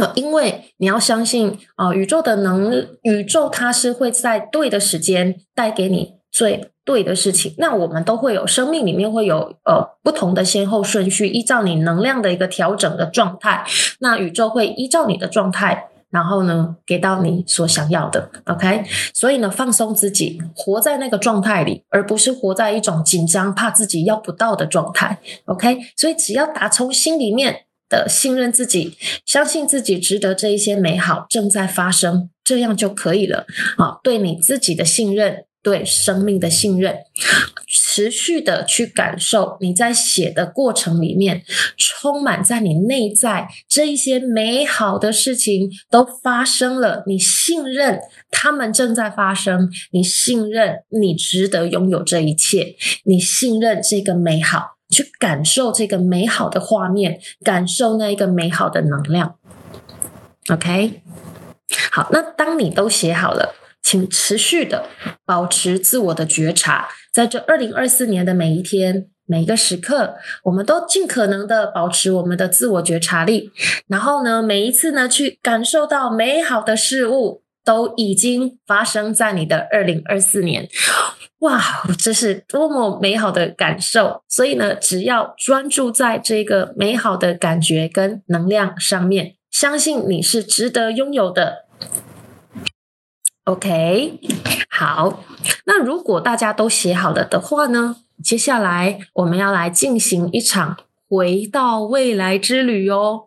[0.00, 7.54] 呃，因为你要相信啊，宇宙的能，宇宙它是会在对的时间带给你最对的事情。
[7.58, 13.64] 那我们都会有生命里面会有呃不同的先后顺序，依照你能量的一个调整的状态，
[14.00, 18.30] 那宇宙会依照你的状态，然后呢给到你所想要的。
[18.46, 18.82] OK，
[19.14, 25.20] 所以呢，放松自己，活在那个状态里，而不是活在一种紧张、怕自己要不到的状态。
[25.44, 27.66] OK，所以只要打从心里面。
[27.92, 33.44] 的信任自己，相信自己值得这一些美好正在发生，这样就可以了。
[33.76, 36.96] 啊，对你自己的信任，对生命的信任，
[37.66, 41.42] 持续的去感受你在写的过程里面，
[41.76, 47.04] 充满在你内在这一些美好的事情都发生了。
[47.06, 54.78] 你信任他们正在发生，你信任你值得拥有这一切，你信任这个美好。
[54.92, 59.36] 去感受这个美好的画面，感受那一个美好的能量。
[60.50, 61.00] OK，
[61.90, 64.86] 好，那当你都写好了，请持续的
[65.26, 69.08] 保持自我的觉察，在这二零二四年的每一天。
[69.24, 73.50] 每一个时刻，我们都尽可能的保持我们的自我觉察力，
[73.86, 80.68] 然后呢，每一次呢，去感受到美好的事物都已经发生在你的二零二四年。
[81.38, 81.62] 哇，
[81.96, 84.22] 这是多么美好的感受！
[84.28, 91.64] 所以呢，只要专注在这个美好的感觉跟能量上面，相信你是值得拥有的。
[93.44, 94.20] OK，
[94.70, 95.24] 好，
[95.64, 100.76] 那如果大家都写好了的话呢，接下来我们要来进行一场
[101.08, 103.24] 回到未来之旅哦。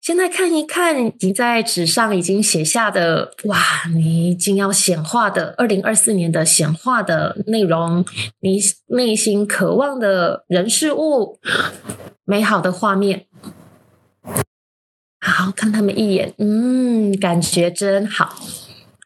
[0.00, 3.56] 现在看一看你在纸上已经写下的，哇，
[3.94, 8.04] 你已经要显化的二零二四年的显化的内容，
[8.40, 11.38] 你内心渴望的人事物，
[12.24, 13.26] 美好的画面，
[15.20, 18.34] 好看他们一眼，嗯，感觉真好。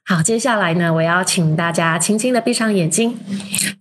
[0.07, 3.19] 好，接下来呢，我要请大家轻轻的闭上眼睛，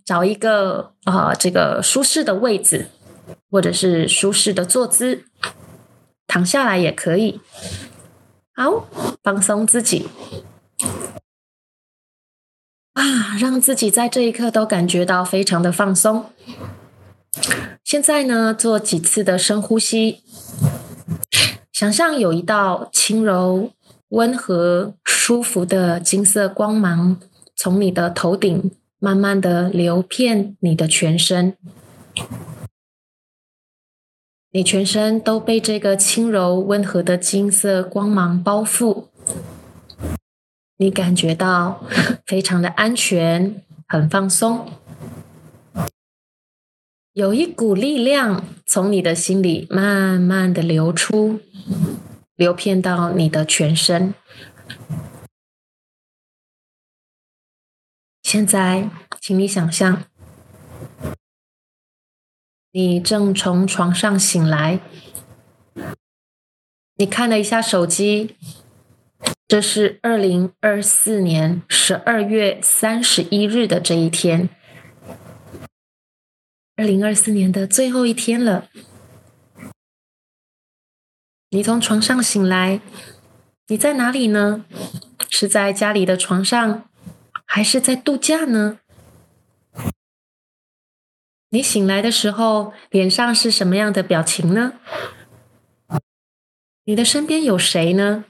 [0.04, 2.88] 找一个啊，这个舒适的位置，
[3.50, 5.26] 或者是舒适的坐姿。
[6.26, 7.40] 躺下来也可以，
[8.56, 8.88] 好，
[9.22, 10.08] 放松自己
[12.94, 16.30] 啊，让自己在这一刻都感觉到非常的放松。
[17.84, 20.22] 现在呢，做几次的深呼吸，
[21.70, 23.70] 想象有一道轻柔、
[24.14, 27.20] 温和、舒服的金色光芒
[27.56, 31.56] 从你的头顶慢慢的流遍你的全身。
[34.52, 39.06] 你全身都被这个轻柔温和的金色光芒包覆，
[40.76, 41.84] 你感觉到
[42.24, 44.68] 非常的安全，很放松。
[47.14, 51.40] 有一股力量从你的心里慢慢的流出，
[52.36, 54.14] 流遍到你的全身。
[58.22, 60.04] 现在，请你想象。
[62.72, 64.80] 你正从床上醒来，
[66.96, 68.36] 你看了一下手机，
[69.46, 74.48] 这是二零二四年十二月三十一日的这一天，
[76.74, 78.68] 二零二四年的最后一天了。
[81.54, 82.80] 你从床上醒来，
[83.68, 84.64] 你在哪里呢？
[85.30, 86.90] 是在家里的床上，
[87.46, 88.80] 还是在度假呢？
[91.50, 94.72] 你醒来的时候，脸上是什么样的表情呢？
[96.86, 98.24] 你的身边有谁呢？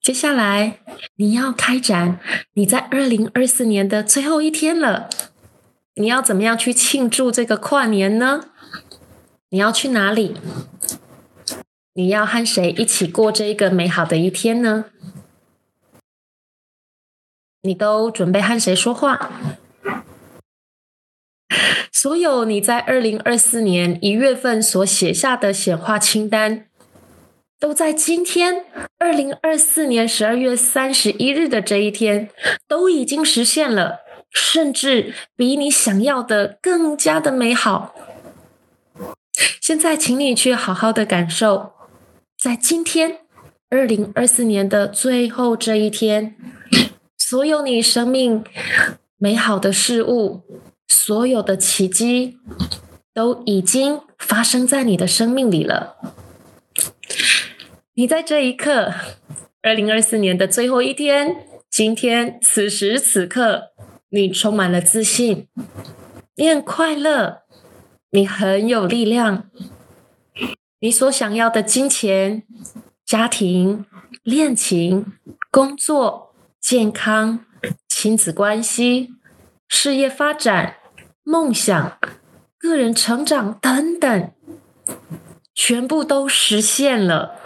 [0.00, 0.78] 接下来
[1.16, 2.20] 你要开展
[2.52, 5.10] 你在二零二四年的最后一天了，
[5.96, 8.50] 你要怎么样去庆祝这个跨年呢？
[9.48, 10.36] 你要去哪里？
[11.98, 14.84] 你要和谁一起过这一个美好的一天呢？
[17.62, 19.30] 你都准备和谁说话？
[21.90, 26.66] 所有你在二零二四年一月份所写下的显化清单，
[27.58, 28.66] 都在今天
[28.98, 32.28] 二零二四年十二月三十一日的这一天
[32.68, 37.94] 都已经实现了，甚至比你想要的更加的美好。
[39.62, 41.72] 现在，请你去好好的感受，
[42.38, 43.20] 在今天
[43.70, 46.36] 二零二四年的最后这一天，
[47.16, 48.44] 所有你生命
[49.16, 50.42] 美好的事物。
[50.88, 52.38] 所有的奇迹
[53.14, 55.96] 都已经发生在你的生命里了。
[57.94, 58.92] 你在这一刻，
[59.62, 61.36] 二零二四年的最后一天，
[61.70, 63.68] 今天此时此刻，
[64.10, 65.46] 你充满了自信，
[66.34, 67.42] 你很快乐，
[68.10, 69.48] 你很有力量。
[70.80, 72.42] 你所想要的金钱、
[73.04, 73.86] 家庭、
[74.22, 75.12] 恋情、
[75.50, 77.46] 工作、健康、
[77.88, 79.14] 亲子关系。
[79.68, 80.76] 事业发展、
[81.24, 81.98] 梦想、
[82.58, 84.32] 个人成长等等，
[85.54, 87.40] 全部都实现了。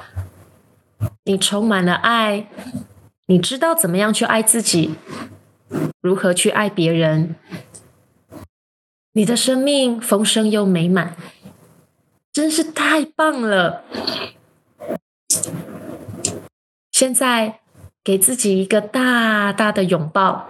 [1.25, 2.49] 你充满了爱，
[3.27, 4.97] 你知道怎么样去爱自己，
[6.03, 7.37] 如何去爱别人。
[9.13, 11.17] 你的生命丰盛又美满，
[12.33, 13.85] 真是太棒了！
[16.93, 17.61] 现在
[18.05, 20.49] 给自己一个大大的拥抱。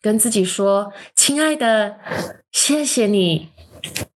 [0.00, 1.98] 跟自己说：“亲爱的，
[2.52, 3.50] 谢谢你，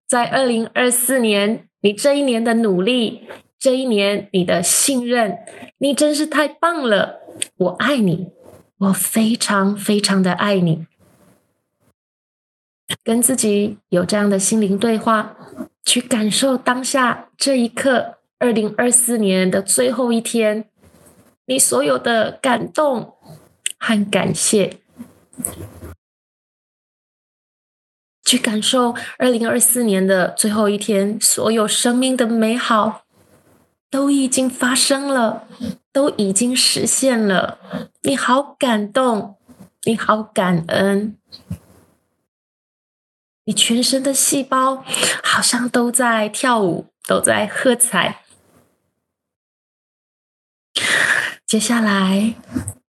[0.07, 3.27] 在二零二四年，你这一年的努力，
[3.57, 5.39] 这一年你的信任，
[5.79, 7.21] 你真是太棒了！
[7.57, 8.31] 我爱你，
[8.77, 10.85] 我非常非常的爱你。”
[13.03, 15.35] 跟自己有这样的心灵对话，
[15.89, 20.69] 去感受当下这一刻，二零二四年的最后一天，
[21.47, 23.15] 你所有的感动
[23.79, 24.77] 和感谢。
[28.23, 33.05] 去感受二零二四年的最后一天，所有生命的美好
[33.89, 35.47] 都已经发生了，
[35.91, 37.57] 都已经实现了。
[38.03, 39.37] 你好感动，
[39.85, 41.17] 你好感恩，
[43.49, 44.85] 你全身的细胞
[45.23, 48.21] 好像都在跳舞，都在喝彩。
[51.47, 52.35] 接下来，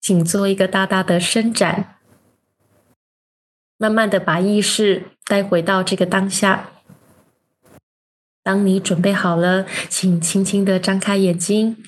[0.02, 1.96] 请做一个大大的伸展。
[3.78, 6.68] 慢慢的把意识带回到这个当下。
[8.42, 11.82] 当你准备好了，请轻轻的张开眼睛，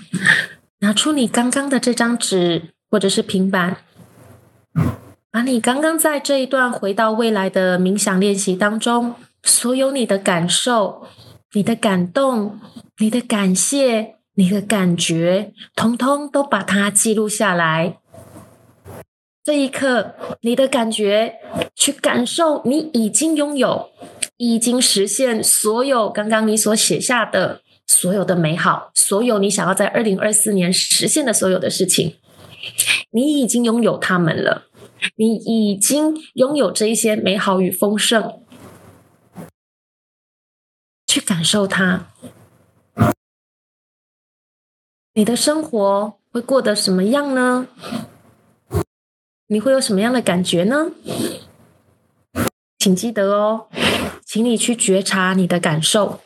[0.78, 3.84] 拿出你刚刚的这张纸或者是平板，
[5.32, 11.06] 把你刚刚在这一段回到未来的冥想练习当中，所有你的感受、
[11.54, 12.60] 你的感动、
[12.98, 17.96] 你的感谢、你的感觉，通通都把它记录下来。
[19.42, 21.36] 这一刻，你的感觉，
[21.74, 23.88] 去感受你已经拥有、
[24.36, 32.16] 已经实现所有刚刚你所写下的所有的美好，所有你想要在二零二四年实现的所有的事情，
[33.12, 34.68] 你已经拥有它们了。
[35.16, 38.42] 你已经拥有这一些美好与丰盛，
[41.06, 42.08] 去感受它。
[45.14, 47.68] 你的生活会过得什么样呢？
[49.48, 50.92] 你会有什么样的感觉呢？
[52.78, 53.68] 请记得哦，
[54.24, 56.20] 请你去觉察你的感受。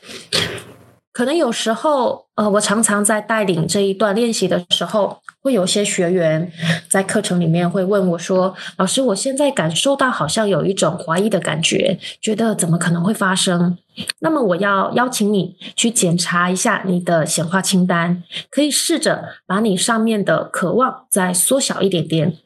[1.17, 6.53] 可能有时候，呃，我常常在带领这一段练习的时候，会有些学员
[6.91, 13.79] 在课程里面会问我说：“老师，我现在感受到好像有一种怀疑的感觉，觉得怎么可能会发生？”
[14.21, 22.37] 那么，我要邀请你去检查一下你的显化清单，可以试着把你上面的渴望再缩小一点点。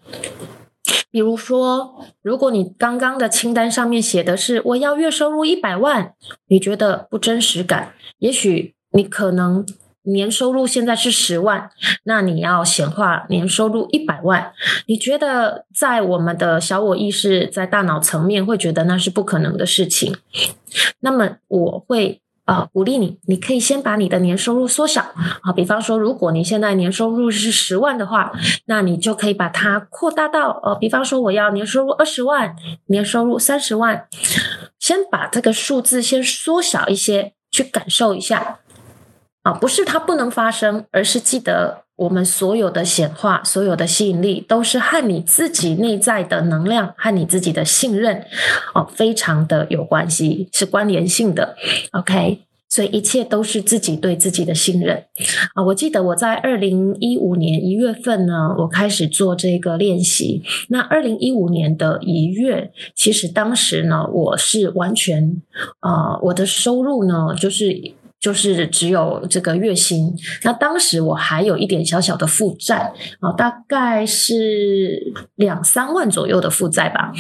[1.11, 6.15] 比如说，如果你刚刚的清单上面写的是我要月收入一百万，
[6.49, 7.95] 你觉得不真实感？
[8.19, 9.67] 也许你可能
[10.03, 11.71] 年收入现在是十万，
[12.05, 14.53] 那你要显化年收入一百万，
[14.87, 20.17] 你觉得在我们的小我意识在大脑层面会觉得那是不可能的事情？
[21.01, 22.21] 那么我会。
[22.45, 25.03] 啊，鼓励你，你可以先把你的年收入缩小
[25.43, 25.53] 啊。
[25.55, 28.33] 比方说，如果你现在年收入是十万的话，
[28.67, 34.07] 那你就可以把它扩大到呃，比方说我要年收入二十万，年收入三十万，
[34.79, 38.59] 先把这个数字先缩小一些，去感受一下
[39.43, 39.53] 啊。
[39.53, 48.25] 不是它不能发生，而是记得我们所有的显化，所有的吸引力，都是和你自己内在的能量和你自己的信任
[48.75, 51.57] 哦，非常的有关系，是关联性的。
[51.93, 52.41] OK。
[52.73, 54.97] 所以一切都是自己对自己的信任
[55.55, 55.65] 啊！
[55.65, 60.45] 我记得我在二零一五年一月份呢，我开始做这个练习。
[60.69, 65.43] 那二零一五年的一月，其实当时呢，我是完全
[65.81, 67.77] 啊，我的收入呢，就是
[68.21, 70.15] 就是只有这个月薪。
[70.45, 77.13] 那当时我还有一点小小的负债啊，大概是两三万左右的负债吧。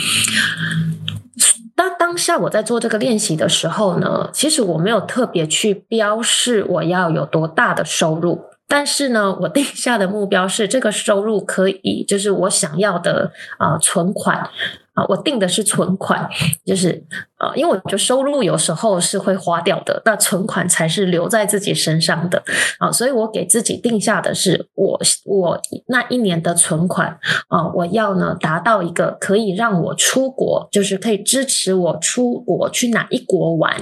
[1.75, 8.39] 当当下我在做这个练习的时候呢，其实我没有特别去标示我要有多大的收入，
[8.69, 14.51] 但是呢，我定下的目标是这个收入可以，就是我想要的啊存款
[14.93, 15.07] 啊。
[15.09, 16.29] 我定的是存款，
[16.67, 17.03] 就是
[17.41, 22.43] 啊，因为我觉得收入有时候是会花掉的，那存款才是留在自己身上的
[22.79, 27.19] 啊，所以我给自己定下的是我我那一年的存款
[27.49, 33.75] 啊，我要呢达到一个可以让我出国，就是可以支持我出国去哪一国玩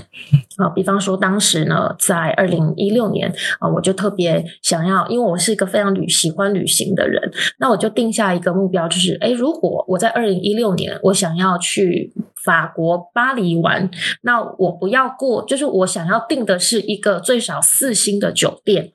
[0.56, 10.88] 啊，比方说当时呢，在二零一六年啊，我就特别想要，因为我是一个非常旅喜欢旅行的人，那我就定下一个目标，就是哎，如果我在二零一六年。
[11.02, 12.12] 我想要去
[12.44, 13.90] 法国巴黎玩，
[14.22, 18.92] 那我不要过，就是我想要订的是一个最少四星的酒店。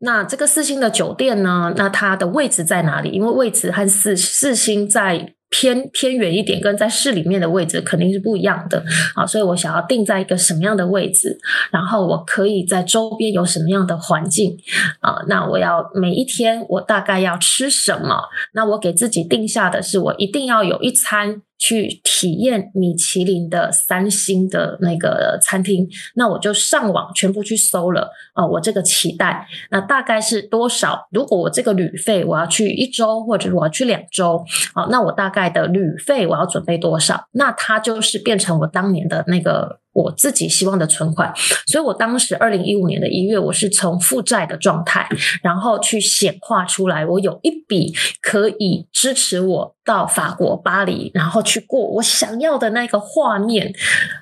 [0.00, 1.72] 那这个四星的酒店呢？
[1.76, 3.10] 那它的位置在哪里？
[3.10, 5.34] 因为位置和四四星在。
[5.50, 8.82] 偏偏远一点，跟在市里面的位置肯定是不一样的
[9.14, 11.38] 啊，所以我想要定在一个什么样的位置，
[11.70, 14.56] 然后我可以在周边有什么样的环境
[14.98, 15.22] 啊？
[15.28, 18.22] 那我要每一天我大概要吃什么？
[18.54, 21.42] 那我给自己定下的是，我一定要有一餐。
[21.58, 31.08] 去体验米其林的三星的那个餐厅，那我就上网全部去搜了啊，我这个期待那大概是多少？
[31.10, 34.44] 如果我这个旅费我要去一周，或者我要去两周，
[34.74, 37.28] 啊，那我大概的旅费我要准备多少？
[37.32, 41.32] 那它就是变成我当年的那个我自己希望的存款。
[41.66, 45.08] 所以我当时二零一五年的一月，我是从负债的状态，
[45.42, 53.72] 然后去显化出来，我有一笔可以支持我到法国巴黎，然后去过我想要的那个画面。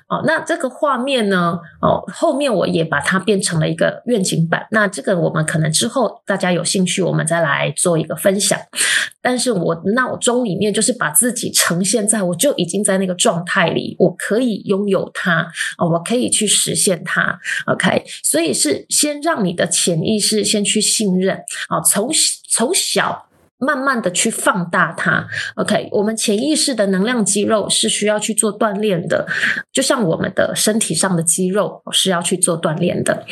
[0.07, 1.59] 哦，那这个画面呢？
[1.81, 4.67] 哦，后面我也把它变成了一个愿景版。
[4.71, 8.59] 那这个我们可能之后大家有兴趣，我们再来做一个分享。
[9.23, 17.39] 但是我脑中里面就是把自己呈现在，我就已经在那个状态里，我可以拥有它啊，我可以去实现它。
[17.65, 21.37] OK，所以是先让你的潜意识先去信任
[21.69, 22.11] 啊，从
[22.49, 23.29] 从小。
[23.59, 29.25] 慢慢的去放大它，OK，我们潜意识的能量肌肉是需要去做锻炼的，
[29.71, 33.25] 就像我们的身体上的肌肉是要去做锻炼的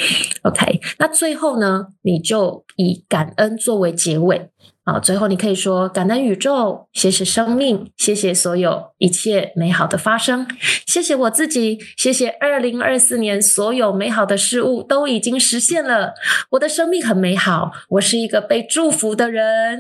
[0.43, 4.50] ，OK，那最后呢，你就以感恩作为结尾。
[4.83, 10.47] 好，最后你可以说感恩宇宙，谢谢生命，谢谢所有一切美好的发生，
[10.87, 16.15] 谢谢我自己，谢谢二零二四年所有美好的事物都已经实现了，
[16.49, 19.79] 我的生命很美好，我是一个被祝福的人。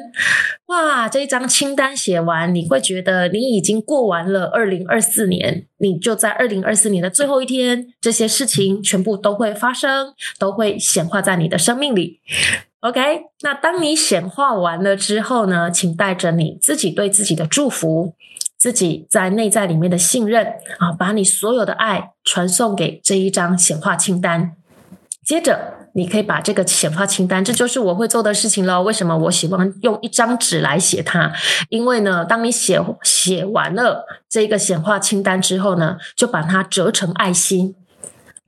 [0.67, 12.19] 哇，这一张清单写完，你会觉得你已经过完了二零二四年，你就在二零二四年的最后一天，这些事情全部都会发生，都会显化在你的生命里。
[12.81, 18.15] OK，那当你显化完了之后呢，请带着你自己对自己的祝福，
[18.57, 20.47] 自己在内在里面的信任
[20.79, 24.53] 啊，把你所有的爱传送给这一张显化清单。
[25.23, 28.81] 接着，你可以把这个显化清单，这就是我会做的事情喽。
[28.81, 31.31] 为什么我喜欢用一张纸来写它？
[31.69, 37.75] 因为呢，当你写写完了这个显化清单之后呢，就把它折成爱心。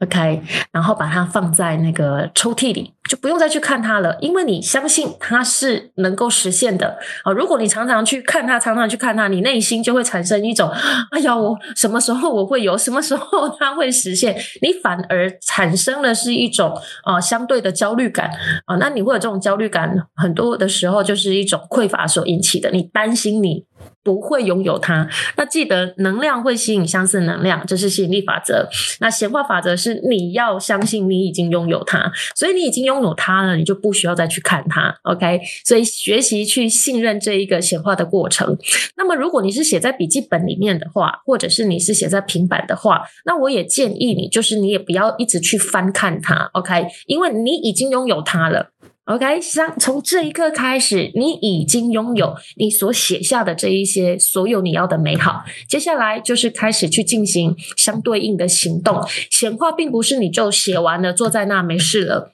[0.04, 0.42] OK，
[0.72, 7.32] 然后把它放在那个抽屉里，就不用再去看它了，因为你相信它是能够实现的啊。
[7.32, 10.70] 如果你常常去看它，常常去看它，你内心就会产生一种
[11.12, 18.30] “哎呀，我什么时候我会有，什么时候它会实现”，你反而产生的是一种啊相对的焦虑感
[18.66, 18.76] 啊。
[18.76, 23.64] 那你会有这种焦虑感，很多的时候就是一种匮乏所引起的，你担心你。
[24.04, 25.08] 不会拥有它。
[25.38, 28.68] 那记得，能量会吸引相似能量，这是吸引力法则。
[29.00, 34.94] 那显化法则是你要相信你已经拥有它，所以你已经拥有它了，你就不需要再去看它。
[35.04, 38.58] OK，所以学习去信任这一个显化的过程。
[38.98, 46.50] 那么，如果你是写在笔记本里面的话，或者是你是写在平板的话，那我也建议你，就是你也不要一直去翻看它。
[46.54, 48.72] OK，因为你已经拥有它了。
[49.06, 55.44] OK，像从这一刻开始，你已经拥有你所写下的这一些所有你要的美好。
[55.68, 59.06] 接下来就是开始去进行相对应的行动。
[59.30, 62.32] 显化并不是你就写完了，坐在那没事了。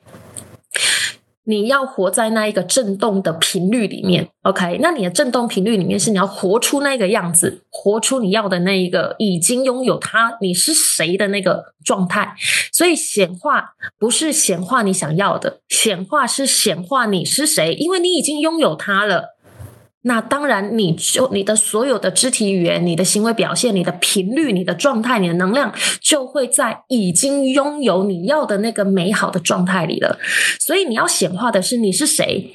[1.46, 4.78] 你要活在那一个震动的频率里面，OK？
[4.82, 12.36] 那你的震动频率里面是你要活出那个样子，活出你要的那一个已经拥有它，你是谁的那个状态。
[12.72, 19.36] 所以显化不是显化你想要的，显化是显化你是谁，因为你已经拥有它了。
[20.04, 30.18] 那当然，你就你的所有的肢体语言、你的行为表现、你的频率、你的状态、你的能量，就会在已经拥有你要的那个美好的状态里了。
[30.60, 32.54] 所以你要显化的是你是谁，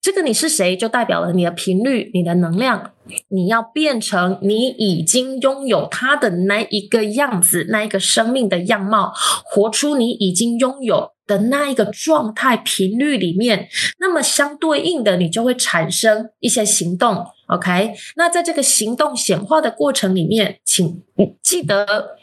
[0.00, 2.92] 这个你是谁，就代表了你的频率、你的能量。
[3.28, 9.12] 你要变成你已经拥有它的那一个样子，那一个生命的样貌，
[9.44, 11.15] 活出你已经拥有。
[11.26, 13.68] 的那一个状态频率里面，
[13.98, 17.26] 那么相对应的，你就会产生一些行动。
[17.48, 21.02] OK，那在这个行动显化的过程里面，请
[21.42, 22.16] 记得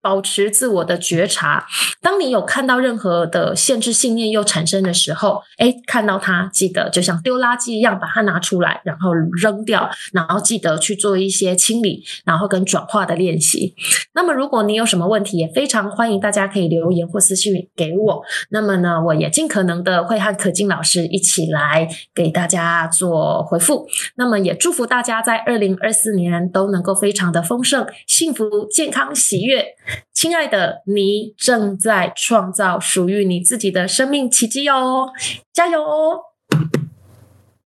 [0.00, 1.66] 保持自我的觉察。
[2.00, 13.74] 当你有看到任何的限制信念又产生的时候，哎，看到它，记得就像丢垃圾一样，把它拿出来，然后扔掉，然后记得去做一些清理，然后跟转化的练习。
[14.14, 18.22] 那么，如果你有什么问题，也非常欢迎大家可以留言或私信给我。
[18.50, 23.86] 那么呢，我也尽可能的会和可金老师一起来给大家做回复。
[24.16, 24.52] 那么也。
[24.62, 29.74] 祝福大家在二零二四年都能够非常的丰盛、幸幸福、健康、喜悦。
[30.14, 35.10] 亲爱的，你正在创造属于你自己的生命奇迹哦！
[35.52, 36.22] 加油哦！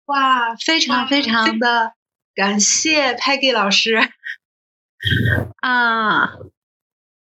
[0.06, 1.92] 哇，非常非常的
[2.34, 3.94] 感谢 Peggy 老师
[5.62, 6.32] 啊！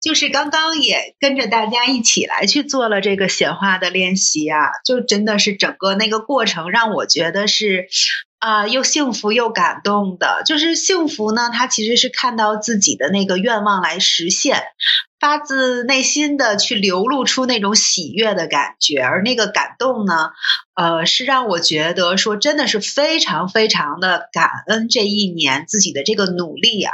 [0.01, 7.89] 就是刚刚也跟着大家一起来去做了这个显化的练习啊，就真的是整个那个过程让我觉得是。
[8.45, 11.49] 啊，又幸福又感动的，就是幸福呢。
[11.51, 14.61] 他其实是看到自己的那个愿望来实现。
[15.25, 20.29] 发自内心的去流露出那种喜悦的感觉，而那个感动呢，
[20.75, 26.93] 呃，是让我觉得说真的是非常非常的感恩这一年自己的这个努力啊，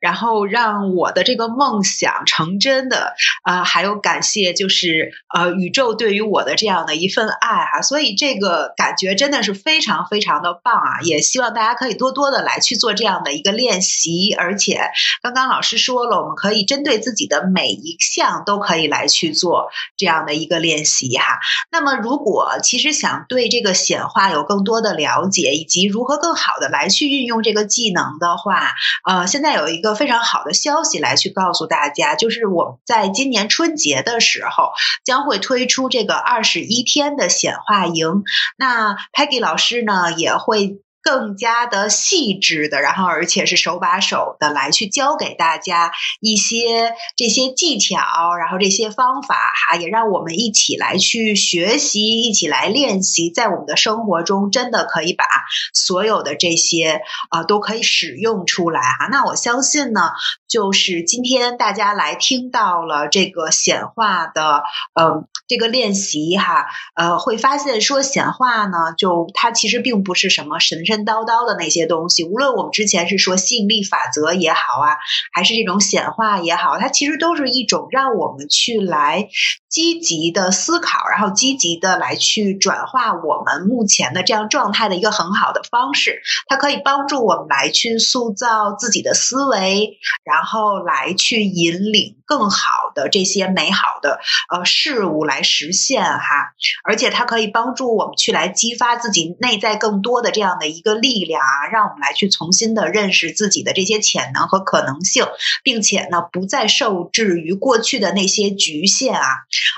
[0.00, 3.12] 然后让我的这个梦想成真的
[3.42, 14.80] 啊，还有感谢就是呃宇宙对于我的这样的一份爱啊，所以这个感觉真的是非常非常的棒啊，也希望大家可以多多的来去做这样的一个练习，而且
[15.22, 21.40] 刚刚老师说了，我们可以针对自己的每每一项都可以来去做这样的一个练习哈。
[21.72, 34.70] 那么如果其实想对这个显化有更多的了解，以及如何更好的来去运用这个技能的话，呃，现在有一个非常好的消息来去告诉大家，就是我们在今年春节的时候
[35.04, 38.22] 将会推出这个二十一天的显化营。
[38.56, 40.78] 那 Peggy 老师呢也会。
[41.06, 55.24] 更加的细致的，然后而且是手把手的来去教给大家一些这些技巧，然后这些方法哈，也让我们一起来去学习，一起来练习，在我们的生活中真的可以把
[55.72, 59.06] 所有的这些啊都可以使用出来哈。
[59.08, 60.10] 那我相信呢，
[60.48, 64.64] 就是今天大家来听到了这个显化的
[65.00, 71.06] 嗯这个练习哈，呃会发现说显化呢，就它其实并不是什么神神。
[71.06, 74.96] 叨叨的那些东西，无论我们之前是说吸引力法则也好啊，
[75.32, 79.28] 还是这种显化也好，它其实都是一种让我们去来
[79.68, 86.22] 积极的思考，然后积极的来去转化我们目前的这样状态的一个很好的方式。
[86.48, 94.18] 它可以帮助我们来去塑造自己的思维，然后来去引领更好的这些美好的
[94.50, 96.54] 呃事物来实现哈。
[96.84, 100.86] 而且它可以帮助我们去来激发自己内在更多的这样的一。
[100.86, 105.26] 个力量啊，让我们来去重新的认识自己的这些潜能和可能性，
[105.64, 109.26] 并且呢，不再受制于过去的那些局限啊。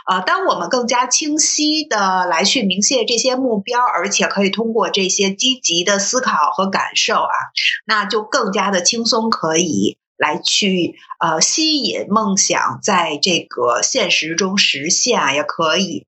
[0.06, 7.32] 呃，当我们更加清晰的来去明确这些目标，而且可以通过这些积极的思考和感受啊，
[7.86, 16.07] 那就更加的轻松，可以来去呃吸引梦想在这个现实中实现啊，也可以。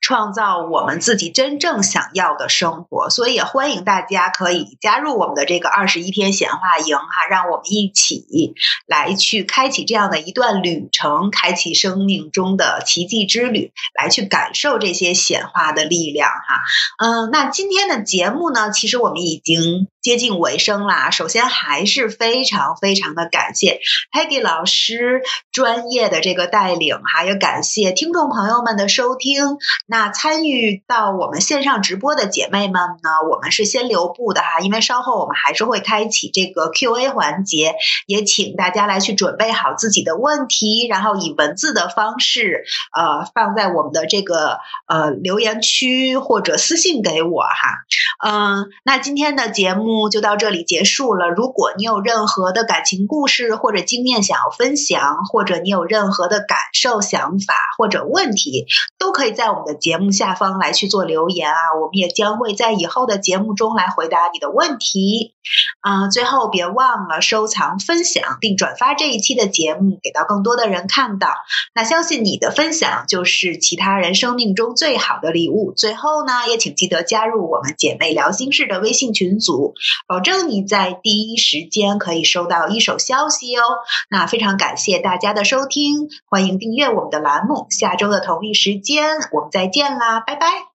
[0.00, 8.54] 创造我们自己真正想要的生活，所以也欢迎大家可以加入我们的这个二十一天显化营哈，让我们一起
[8.86, 16.62] 来去开启这样的一段旅程，开启生命中的奇迹之旅，来去感受这些显化的力量哈。
[16.98, 21.10] 嗯，那今天的节目呢，其实我们已经接近尾声啦。
[21.10, 23.80] 首先还是非常非常的感谢
[24.12, 29.58] Peggy 老师专业的这个带领哈，也感谢听众朋友们的收听。
[29.86, 37.74] 那参与到我们线上直播的姐妹们呢，我们是先留步的哈，因为稍后我们还是会开启这个 Q&A 环节，
[38.06, 42.64] 也请大家来去准备好自己的问题，然后以文字的方式，
[42.96, 44.58] 呃，放在我们的这个
[44.88, 47.84] 呃留言区或者私信给我哈。
[48.24, 51.28] 嗯，那今天的节目就到这里结束了。
[51.28, 58.66] 如果你有任何的感情故事或者经验想要分享，或者你有任何的感受、想法或者问题，
[58.98, 59.51] 都可以在。
[59.52, 65.34] 我们的节目下方来去做留言啊，我们也将会在以后的节目中来回答你的问题。
[65.80, 71.28] 啊，最后别忘了收藏、分享并转发这一期的节目，给到更多的人看到。
[71.74, 75.72] 那相信你的分享就是其他人生命中最好的礼物。
[75.76, 79.74] 最后呢，也请记得加入我们姐妹聊心事的微信群组，
[80.06, 83.62] 保证你在第一时间可以收到一手消息哦。
[84.08, 87.66] 那非常感谢大家的收听，欢迎订阅我们的栏目。
[87.70, 90.71] 下周的同一时间，我再见啦，拜拜。